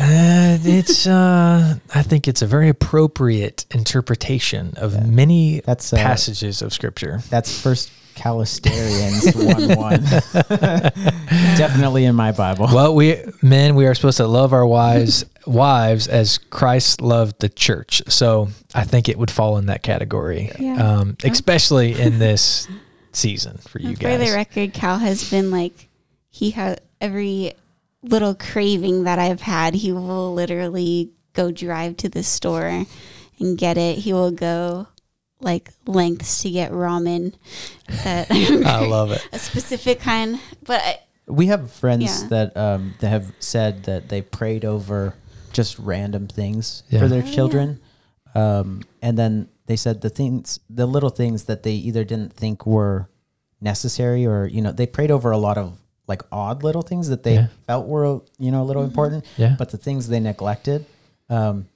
[0.00, 5.04] Uh, it's uh, I think it's a very appropriate interpretation of Yeah.
[5.04, 7.20] many That's uh, passages of scripture.
[7.30, 9.32] That's First Calistarians
[9.78, 10.02] one one.
[11.56, 12.68] Definitely in my Bible.
[12.72, 17.48] Well, we men, we are supposed to love our wives wives as Christ loved the
[17.48, 18.02] church.
[18.08, 20.82] So I think it would fall in that category, Yeah.
[20.98, 22.66] um, especially in this
[23.16, 25.88] season for you And For the record, Cal has been like,
[26.28, 27.54] he has every
[28.02, 32.84] little craving that I've had, he will literally go drive to the store
[33.38, 33.98] and get it.
[33.98, 34.88] He will go
[35.40, 37.34] like lengths to get ramen
[38.04, 39.26] that I love it.
[39.32, 40.40] a specific kind.
[40.64, 42.28] But I, We have friends Yeah.
[42.28, 45.14] that um, that have said that they prayed over
[45.52, 47.00] just random things Yeah.
[47.00, 47.32] for their Oh, yeah.
[47.34, 47.80] children,
[48.34, 52.66] um, and then they said the things, the little things that they either didn't think
[52.66, 53.08] were
[53.60, 57.22] necessary, or you know, they prayed over a lot of like odd little things that
[57.24, 57.46] they Yeah.
[57.66, 59.56] felt were you know a little important, Yeah.
[59.58, 60.84] but the things they neglected,
[61.28, 61.66] um,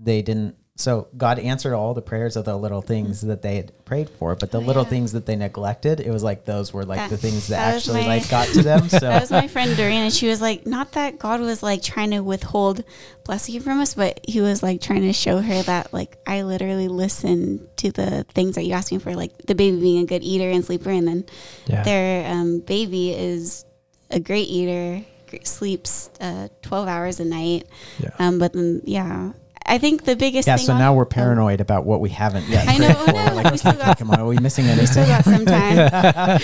[0.00, 0.54] they didn't.
[0.76, 4.34] So God answered all the prayers of the little things that they had prayed for,
[4.34, 4.88] but the Oh, little yeah.
[4.88, 7.74] things that they neglected, it was like those were like That- the things that, that
[7.76, 8.88] actually my- like got to them.
[8.88, 11.82] So that was my friend Doreen, and she was like, not that God was like
[11.82, 12.82] trying to withhold
[13.26, 16.88] blessing from us, but he was like trying to show her that like I literally
[16.88, 20.22] listen to the things that you ask me for, like the baby being a good
[20.22, 21.24] eater and sleeper, and then
[21.66, 21.82] Yeah.
[21.82, 23.66] their um, baby is
[24.10, 25.04] a great eater,
[25.42, 27.66] sleeps uh, 12 hours a night.
[27.98, 28.10] Yeah.
[28.18, 29.32] Um, but then, yeah,
[29.66, 30.66] I think the biggest yeah, thing.
[30.66, 32.66] so now we're oh, paranoid about what we haven't yet.
[32.68, 33.12] I know, for.
[33.34, 35.06] Like, we still got- come on, are we missing we still anything?
[35.06, 36.40] got some time.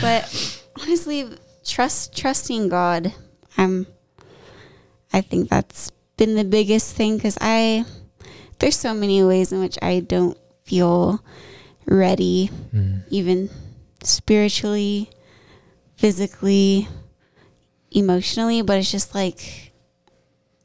[0.00, 1.28] but honestly,
[1.64, 3.12] trust trusting God.
[3.56, 3.86] I'm.
[5.12, 7.84] I think that's been the biggest thing because I
[8.58, 11.22] there's so many ways in which I don't feel
[11.86, 13.02] ready, Mm.
[13.10, 13.48] even
[14.02, 15.08] spiritually,
[15.96, 16.88] physically,
[17.90, 18.62] emotionally.
[18.62, 19.72] But it's just like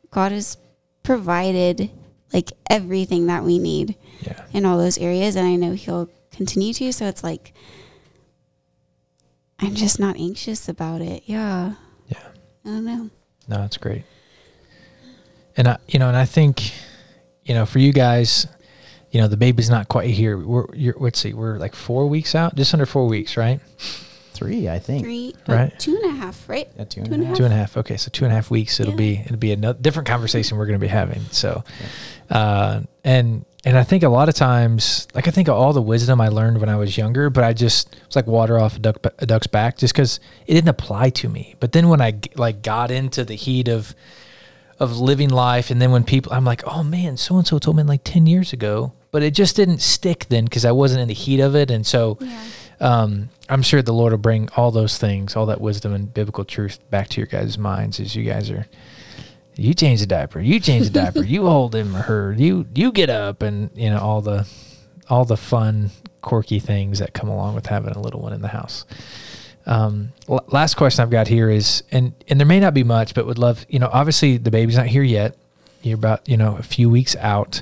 [0.09, 0.57] God has
[1.03, 1.89] provided
[2.33, 4.45] like everything that we need Yeah.
[4.53, 7.53] in all those areas and I know he'll continue to so it's like
[9.59, 11.23] I'm just not anxious about it.
[11.27, 11.73] Yeah.
[12.07, 12.17] Yeah.
[12.65, 13.09] I don't know.
[13.47, 14.03] No, that's great.
[15.55, 16.71] And I, you know, and I think,
[17.43, 18.47] you know, for you guys,
[19.11, 20.37] you know, the baby's not quite here.
[20.37, 23.59] We're, you're, let's see, we're like four weeks out, just under four weeks, right?
[24.45, 25.03] Three, I think.
[25.03, 25.71] Three Right.
[25.79, 26.67] two and a half, right?
[26.77, 27.37] Yeah, two Two and and a a half.
[27.37, 27.77] Two and a half.
[27.77, 28.79] Okay, so two and a half weeks.
[28.79, 28.97] It'll Yeah.
[28.97, 31.21] be it'll be a no- different conversation we're going to be having.
[31.31, 31.63] So,
[32.29, 35.81] uh, and and I think a lot of times, like I think of all the
[35.81, 38.79] wisdom I learned when I was younger, but I just it's like water off a,
[38.79, 41.55] duck, a duck's back, just because it didn't apply to me.
[41.59, 43.93] But then when I like got into the heat of
[44.79, 47.77] of living life, and then when people, I'm like, oh man, so and so told
[47.77, 51.07] me like ten years ago, but it just didn't stick then because I wasn't in
[51.07, 52.39] the heat of it, and so Yeah.
[52.81, 56.43] Um, I'm sure the Lord will bring all those things, all that wisdom and biblical
[56.43, 58.67] truth back to your guys' minds as you guys are.
[59.55, 60.39] You change the diaper.
[60.39, 61.23] You change the diaper.
[61.23, 62.33] You hold him or her.
[62.33, 64.47] You you get up and you know all the
[65.09, 68.47] all the fun quirky things that come along with having a little one in the
[68.47, 68.85] house.
[69.67, 73.13] Um, l- last question I've got here is, and and there may not be much,
[73.13, 75.37] but would love you know obviously the baby's not here yet.
[75.83, 77.61] You're about you know a few weeks out.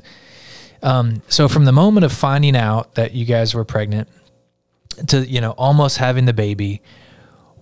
[0.82, 4.07] Um, so from the moment of finding out that you guys were pregnant
[5.08, 6.82] to you know almost having the baby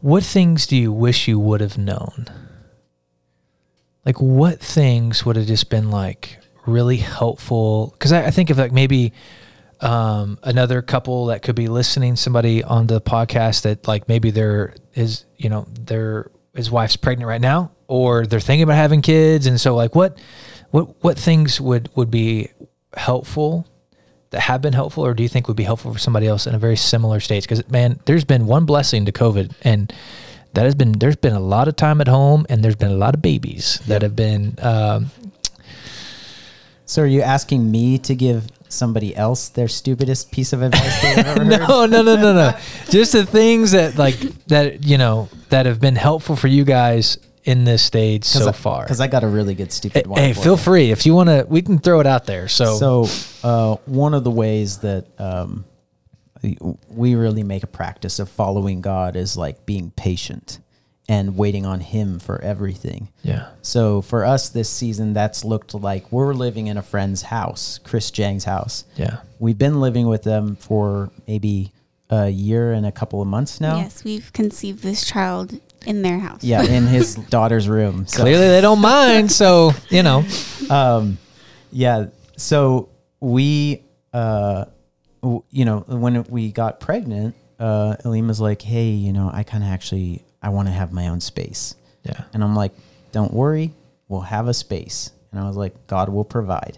[0.01, 2.27] what things do you wish you would have known?
[4.05, 7.91] Like what things would have just been like really helpful?
[7.93, 9.13] Because I, I think of like maybe
[9.81, 14.75] um, another couple that could be listening somebody on the podcast that like maybe their
[14.93, 19.45] is you know their his wife's pregnant right now or they're thinking about having kids.
[19.45, 20.17] And so like what
[20.71, 22.49] what what things would would be
[22.95, 23.67] helpful
[24.31, 26.55] that have been helpful or do you think would be helpful for somebody else in
[26.55, 27.43] a very similar stage?
[27.43, 29.93] Because man there's been one blessing to covid and
[30.53, 32.95] that has been there's been a lot of time at home and there's been a
[32.97, 35.11] lot of babies that have been um,
[36.85, 41.17] So, are you asking me to give somebody else their stupidest piece of advice they've
[41.25, 41.47] ever heard?
[41.47, 42.57] no no no no no.
[42.89, 44.17] Just the things that like
[44.47, 47.17] that you know that have been helpful for you guys
[47.47, 50.19] in this stage so far Because I got a really good stupid hey, one.
[50.21, 50.57] hey feel you.
[50.57, 54.13] free if you want to we can throw it out there so, So, uh, one
[54.13, 55.63] of the ways that um,
[56.89, 60.59] we really make a practice of following God is like being patient
[61.09, 63.09] and waiting on Him for everything.
[63.23, 67.79] yeah So, for us this season, that's looked like we're living in a friend's house,
[67.83, 68.83] Chris Jang's house.
[68.97, 71.71] yeah We've been living with them for maybe
[72.09, 73.77] a year and a couple of months now.
[73.77, 76.43] Yes, we've conceived this child in their house.
[76.43, 78.05] Yeah, in his daughter's room.
[78.07, 80.23] So, clearly they don't mind so you know
[80.69, 81.17] um,
[81.71, 82.07] yeah.
[82.35, 83.83] So we,
[84.13, 84.65] uh,
[85.21, 89.63] w- you know, when we got pregnant, uh, Elima's like, "Hey, you know, I kind
[89.63, 92.73] of actually I want to have my own space," yeah and I'm like,
[93.11, 93.73] "Don't worry,
[94.07, 96.77] we'll have a space." And I was like, "God will provide."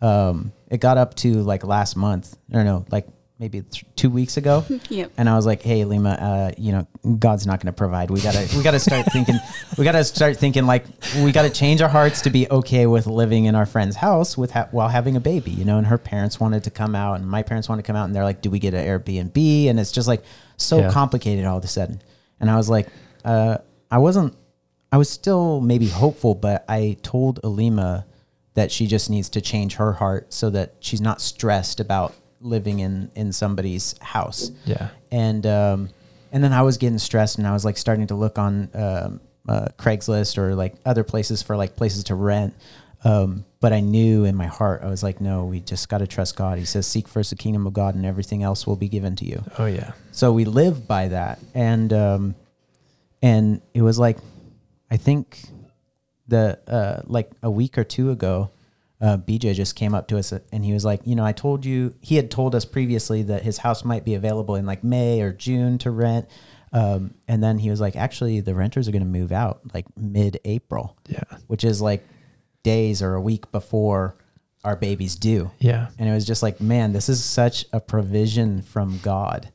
[0.00, 3.06] Um, it got up to like last month, or no, like
[3.42, 4.64] maybe th- two weeks ago.
[4.88, 5.12] Yep.
[5.16, 6.86] And I was like, "Hey, Lima, uh, you know,
[7.18, 8.10] God's not going to provide.
[8.10, 9.36] We gotta, we gotta start thinking.
[9.78, 10.84] We gotta start thinking like
[11.24, 14.50] we gotta change our hearts to be okay with living in our friend's house with
[14.50, 15.50] ha- while having a baby.
[15.50, 17.96] You know, and her parents wanted to come out, and my parents wanted to come
[17.96, 20.22] out, and they're like, "Do we get an Airbnb?" And it's just like
[20.56, 20.90] so Yeah.
[20.90, 22.00] complicated all of a sudden.
[22.38, 22.86] And I was like,
[23.24, 23.58] uh,
[23.90, 24.34] I wasn't.
[24.92, 28.04] I was still maybe hopeful, but I told Alima
[28.54, 32.12] that she just needs to change her heart so that she's not stressed about
[32.42, 35.88] living in in somebody's house yeah and um,
[36.32, 39.20] and then I was getting stressed, and I was like starting to look on um,
[39.46, 42.54] uh, Craigslist or like other places for like places to rent.
[43.04, 46.06] Um, but I knew in my heart, I was like, no, we just got to
[46.06, 46.56] trust God.
[46.58, 49.26] He says, "Seek first the kingdom of God, and everything else will be given to
[49.26, 52.34] you." oh yeah So we live by that, and um,
[53.20, 54.16] and it was like,
[54.90, 55.38] I think
[56.28, 58.50] the uh, like a week or two ago,
[59.02, 61.66] uh, BJ just came up to us and he was like, you know, I told
[61.66, 65.20] you he had told us previously that his house might be available in like May
[65.20, 66.28] or June to rent,
[66.72, 69.86] um, and then he was like, actually, the renters are going to move out like
[69.96, 72.06] mid-April, yeah which is like
[72.62, 74.16] days or a week before
[74.64, 75.50] our babies due.
[75.58, 79.51] yeah And it was just like, man, this is such a provision from God.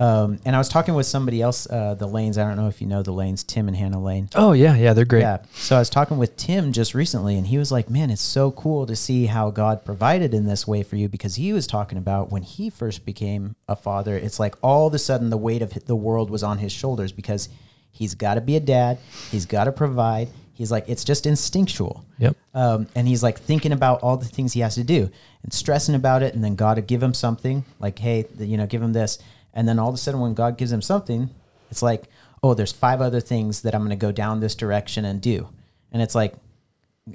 [0.00, 2.38] Um, and I was talking with somebody else, uh, the Lanes.
[2.38, 4.28] I don't know if you know the Lanes, Tim and Hannah Lane.
[4.36, 5.38] oh yeah yeah they're great Yeah.
[5.54, 8.52] So I was talking with Tim just recently, and he was like, man, it's so
[8.52, 11.98] cool to see how God provided in this way for you because he was talking
[11.98, 15.62] about when he first became a father, it's like all of a sudden the weight
[15.62, 17.48] of the world was on his shoulders because
[17.90, 18.98] he's got to be a dad,
[19.30, 20.28] he's got to provide.
[20.54, 22.04] He's like, it's just instinctual.
[22.18, 22.36] Yep.
[22.52, 25.08] Um, and he's like thinking about all the things he has to do
[25.44, 26.34] and stressing about it.
[26.34, 29.20] And then God to give him something like, hey, you know, give him this.
[29.58, 31.30] And then all of a sudden, when God gives him something,
[31.70, 32.04] it's like,
[32.44, 35.48] oh, there's five other things that I'm going to go down this direction and do.
[35.90, 36.34] And it's like,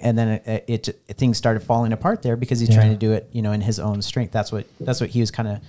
[0.01, 2.75] and then it, it, it things started falling apart there because he's Yeah.
[2.75, 4.31] trying to do it, you know, in his own strength.
[4.33, 5.59] That's what that's what he was kind of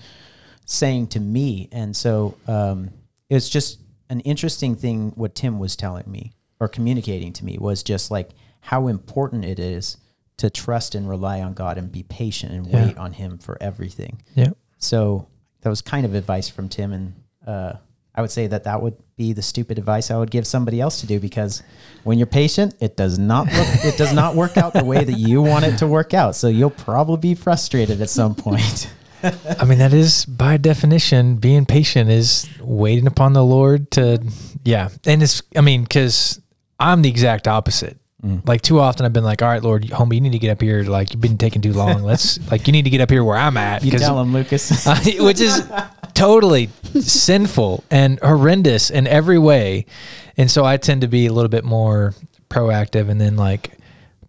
[0.66, 1.68] saying to me.
[1.70, 2.90] And so um,
[3.30, 3.78] it's just
[4.10, 8.30] an interesting thing what Tim was telling me or communicating to me was just like
[8.62, 9.96] how important it is
[10.38, 12.86] to trust and rely on God and be patient and Yeah.
[12.86, 14.22] wait on Him for everything.
[14.34, 15.28] yeah So
[15.64, 17.14] that was kind of advice from Tim, and
[17.46, 17.72] uh,
[18.14, 21.00] I would say that that would be the stupid advice I would give somebody else
[21.00, 21.62] to do because
[22.04, 25.18] when you're patient, it does not look, it does not work out the way that
[25.18, 26.36] you want it to work out.
[26.36, 28.92] So you'll probably be frustrated at some point.
[29.22, 34.22] I mean, that is by definition, being patient is waiting upon the Lord to,
[34.64, 34.90] yeah.
[35.06, 36.40] And it's, I mean, because
[36.78, 37.98] I'm the exact opposite.
[38.24, 38.46] Mm.
[38.46, 40.62] Like too often, I've been like, "All right, Lord, homie, you need to get up
[40.62, 40.82] here.
[40.82, 42.02] Like you've been taking too long.
[42.02, 44.86] Let's like you need to get up here where I'm at." You tell him, Lucas.
[45.18, 45.62] which is
[46.14, 46.70] totally
[47.00, 49.84] sinful and horrendous in every way.
[50.36, 52.14] And so I tend to be a little bit more
[52.48, 53.76] proactive and then like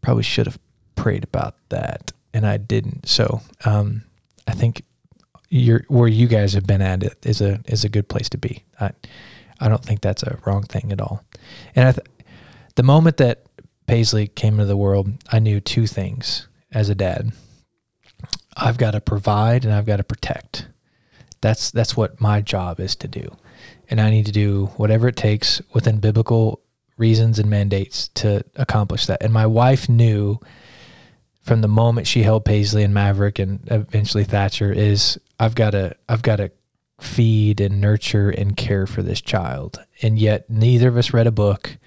[0.02, 0.60] probably should have
[0.96, 3.08] prayed about that and I didn't.
[3.08, 4.04] So um,
[4.48, 4.84] I think
[5.50, 8.38] you're where you guys have been at it is a is a good place to
[8.38, 8.64] be.
[8.80, 8.92] I
[9.60, 11.24] I don't think that's a wrong thing at all.
[11.76, 12.08] And I th-
[12.76, 13.44] the moment that
[13.88, 17.32] Paisley came into the world, I knew two things as a dad.
[18.58, 20.68] I've got to provide and I've got to protect.
[21.42, 23.36] That's that's what my job is to do.
[23.90, 26.62] And I need to do whatever it takes within biblical
[26.98, 29.22] reasons and mandates to accomplish that.
[29.22, 30.40] And my wife knew
[31.42, 35.96] from the moment she held Paisley and Maverick and eventually Thatcher is I've got to
[36.10, 36.52] I've got to
[37.00, 39.84] feed and nurture and care for this child.
[40.02, 41.78] And yet neither of us read a book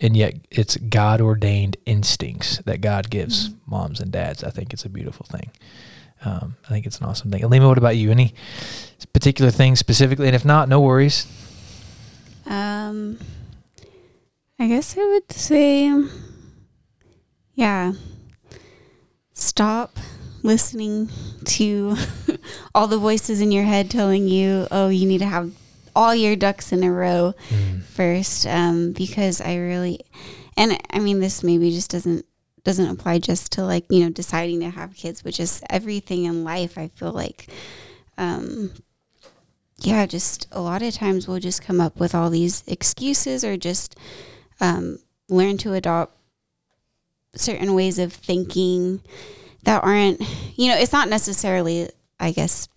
[0.00, 4.42] and yet it's God ordained instincts that God gives moms and dads.
[4.42, 5.50] I think it's a beautiful thing.
[6.24, 7.42] Um, I think it's an awesome thing.
[7.44, 8.10] Alima, what about you?
[8.10, 8.34] Any
[9.12, 10.26] particular things specifically?
[10.26, 11.26] And if not, no worries.
[12.46, 13.18] Um,
[14.58, 15.92] I guess I would say,
[17.54, 17.92] yeah,
[19.32, 19.98] stop
[20.42, 21.10] listening
[21.44, 21.96] to
[22.74, 25.52] all the voices in your head telling you, oh, you need to have
[25.96, 27.82] all your ducks in a row Mm.
[27.82, 30.00] first, um, because I really,
[30.56, 32.24] and I mean, this maybe just doesn't
[32.62, 36.44] doesn't apply just to like you know deciding to have kids, but just everything in
[36.44, 36.76] life.
[36.76, 37.48] I feel like,
[38.18, 38.72] um,
[39.78, 43.56] yeah, just a lot of times we'll just come up with all these excuses or
[43.56, 43.96] just
[44.60, 44.98] um,
[45.30, 46.16] learn to adopt
[47.34, 49.00] certain ways of thinking
[49.64, 50.20] that aren't,
[50.56, 51.88] you know, it's not necessarily,
[52.18, 52.68] I guess,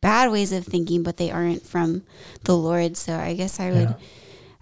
[0.00, 2.02] bad ways of thinking, but they aren't from
[2.44, 2.96] the Lord.
[2.96, 3.94] So I guess I would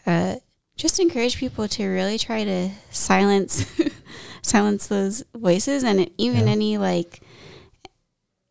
[0.07, 0.37] uh,
[0.77, 3.67] just encourage people to really try to silence
[4.43, 6.53] silence those voices and even Yeah.
[6.53, 7.21] any like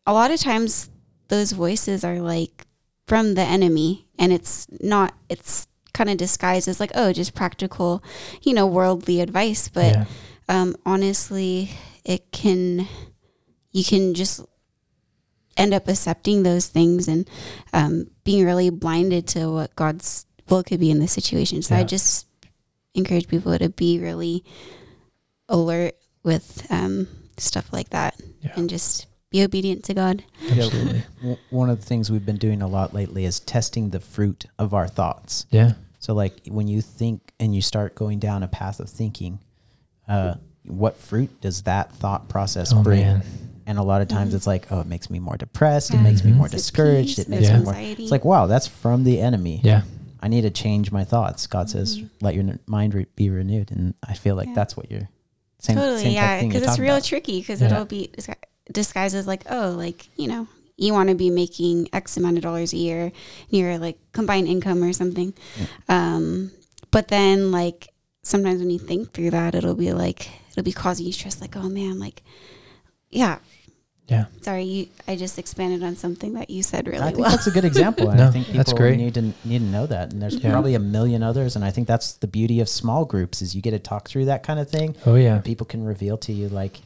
[0.06, 0.90] a lot of times
[1.28, 2.66] those voices are like
[3.06, 8.02] from the enemy and it's not it's kind of disguised as like oh just practical
[8.42, 10.04] you know worldly advice but yeah.
[10.48, 11.70] um, honestly,
[12.04, 12.86] it can
[13.72, 14.40] you can just
[15.56, 17.28] end up accepting those things and
[17.72, 21.62] um, being really blinded to what God's will could be in the situation.
[21.62, 22.26] So I just
[22.94, 24.44] encourage people to be really
[25.48, 28.52] alert with um, stuff like that Yeah.
[28.56, 30.24] and just be obedient to God.
[30.50, 31.02] Absolutely.
[31.50, 34.72] One of the things we've been doing a lot lately is testing the fruit of
[34.74, 35.46] our thoughts.
[35.50, 35.72] Yeah.
[35.98, 39.40] So, like when you think and you start going down a path of thinking,
[40.06, 40.34] uh,
[40.64, 43.00] what fruit does that thought process Oh bring?
[43.00, 43.22] man.
[43.66, 44.36] And a lot of times Mhm.
[44.36, 45.90] it's like, oh, it makes me more depressed.
[45.90, 46.02] It Yeah.
[46.02, 47.16] makes me more It's discouraged.
[47.16, 47.74] peace, It makes there's me more.
[47.74, 48.02] anxiety.
[48.04, 49.60] It's like, wow, that's from the enemy.
[49.64, 49.82] Yeah.
[50.20, 51.46] I need to change my thoughts.
[51.46, 52.08] God says, Mhm.
[52.20, 53.70] let your mind re- be renewed.
[53.72, 54.54] And I feel like Yeah.
[54.54, 55.08] that's what you're
[55.58, 57.04] same, totally, same yeah, because it's real about.
[57.04, 57.66] tricky because Yeah.
[57.72, 58.34] it'll be disgu-
[58.72, 60.46] disguised as like, oh, like you know,
[60.76, 63.10] you want to be making X amount of dollars a year,
[63.50, 65.32] your like combined income or something.
[65.88, 66.50] Um,
[66.90, 67.92] but then like
[68.22, 71.40] sometimes when you think through that, it'll be like it'll be causing you stress.
[71.40, 72.22] Like, oh man, like
[73.10, 73.38] yeah,
[74.08, 74.26] Yeah.
[74.40, 77.30] Sorry, you, I just expanded on something that you said really I think well.
[77.30, 78.98] that's a good example, and No, I think people that's great.
[78.98, 80.12] need to need to know that.
[80.12, 80.50] And there's Yeah.
[80.52, 83.62] probably a million others, and I think that's the beauty of small groups is you
[83.62, 84.94] get to talk through that kind of thing.
[85.06, 85.38] Oh yeah.
[85.40, 86.80] People can reveal to you like,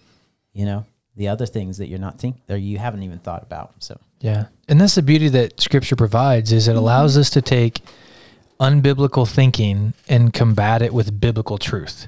[0.55, 3.75] you know, the other things that you're not thinking or you haven't even thought about.
[3.81, 4.47] So Yeah.
[4.69, 7.83] And that's the beauty that scripture provides is it allows us to take
[8.59, 12.07] unbiblical thinking and combat it with biblical truth.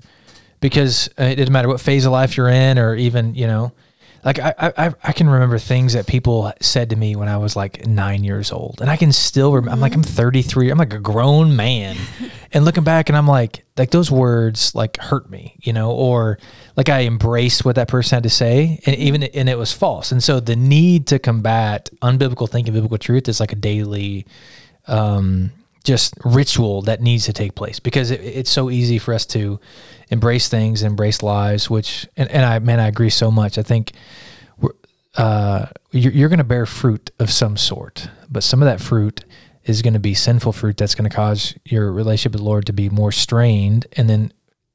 [0.61, 3.73] Because uh, it doesn't matter what phase of life you're in or even, you know,
[4.25, 7.57] like I, I, I can remember things that people said to me when I was
[7.57, 8.81] like nine years old.
[8.81, 10.71] And I can still remember, I'm like, I'm 33.
[10.71, 11.97] I'm like a grown man.
[12.53, 16.39] and looking back and I'm like, like those words like hurt me, you know, or
[16.77, 20.13] like I embraced what that person had to say and even, and it was false.
[20.13, 24.27] And so the need to combat unbiblical thinking, biblical truth is like a daily,
[24.87, 25.51] um,
[25.85, 29.59] just ritual that needs to take place because it, it's so easy for us to
[30.13, 33.59] embrace things, and embrace lies, which, and, and I, man, I agree so much.
[33.59, 33.93] I think
[35.17, 39.25] uh, you're, you're going to bear fruit of some sort, but some of that fruit
[39.65, 42.67] is going to be sinful fruit that's going to cause your relationship with the Lord
[42.67, 43.87] to be more strained.
[43.97, 44.33] And then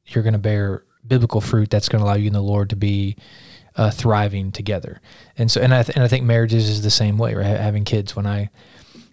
[0.08, 2.76] you're going to bear biblical fruit that's going to allow you and the Lord to
[2.76, 3.16] be
[3.76, 5.02] uh, thriving together.
[5.38, 7.46] And so, and I, th- and I think marriages is the same way, right?
[7.46, 8.50] Having kids, when I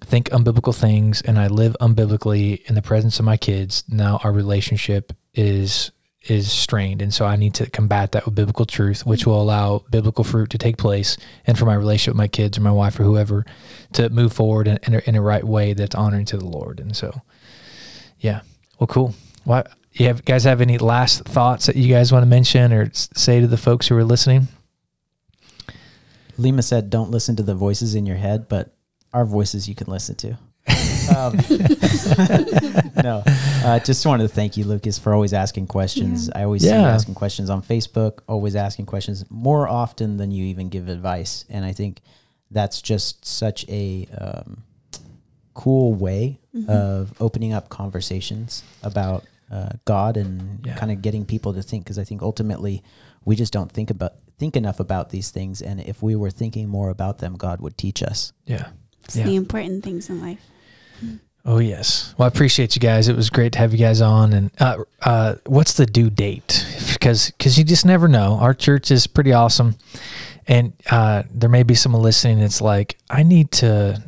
[0.00, 4.32] think unbiblical things and I live unbiblically in the presence of my kids, now our
[4.32, 5.90] relationship is
[6.26, 7.02] is strained.
[7.02, 10.50] And so I need to combat that with biblical truth, which will allow biblical fruit
[10.50, 11.16] to take place
[11.46, 13.44] and for my relationship with my kids or my wife or whoever
[13.92, 16.80] to move forward in, in, a, in a right way that's honoring to the Lord.
[16.80, 17.22] And so,
[18.18, 18.40] yeah.
[18.78, 19.14] Well, cool.
[19.44, 22.90] What you have guys have any last thoughts that you guys want to mention or
[22.92, 24.48] say to the folks who are listening?
[26.36, 28.74] Lima said, "Don't listen to the voices in your head, but
[29.12, 30.36] our voices you can listen to."
[31.10, 31.36] Um,
[33.02, 36.30] no, uh, just wanted to thank you, Lucas, for always asking questions.
[36.34, 40.44] I always see you asking questions on Facebook, always asking questions more often than you
[40.46, 42.00] even give advice, and I think
[42.50, 44.62] that's just such a um,
[45.54, 46.70] cool way Mm-hmm.
[46.70, 50.76] of opening up conversations about uh, God and Yeah.
[50.76, 51.82] kind of getting people to think.
[51.82, 52.80] Because I think ultimately
[53.24, 56.68] we just don't think about think enough about these things, and if we were thinking
[56.68, 58.32] more about them, God would teach us.
[58.46, 58.68] Yeah.
[59.04, 59.24] It's Yeah.
[59.24, 60.38] the important things in life.
[61.46, 62.14] Oh yes.
[62.16, 63.08] Well, I appreciate you guys.
[63.08, 64.32] It was great to have you guys on.
[64.32, 66.66] And uh, uh, what's the due date?
[66.92, 68.38] Because because you just never know.
[68.38, 69.76] Our church is pretty awesome,
[70.48, 74.02] and uh, there may be someone listening that's like, I need to.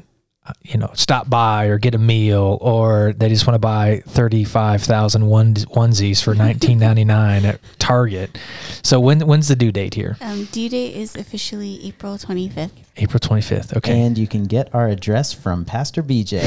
[0.62, 5.26] You know, stop by or get a meal, or they just want to buy 35,000
[5.26, 8.38] one, onesies for 19.99 at Target.
[8.82, 10.16] So when when's the due date here?
[10.20, 12.70] Um, due date is officially April 25th.
[12.98, 13.76] April 25th.
[13.76, 14.00] Okay.
[14.00, 16.40] And you can get our address from Pastor BJ,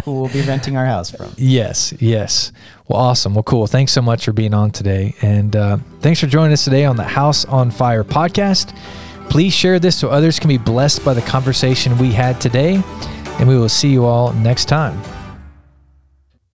[0.04, 1.32] who we'll be renting our house from.
[1.36, 2.52] Yes, yes.
[2.86, 3.34] Well, awesome.
[3.34, 3.66] Well, cool.
[3.66, 5.14] Thanks so much for being on today.
[5.22, 8.76] And uh, thanks for joining us today on the House on Fire podcast.
[9.28, 12.82] Please share this so others can be blessed by the conversation we had today.
[13.38, 15.00] And we will see you all next time.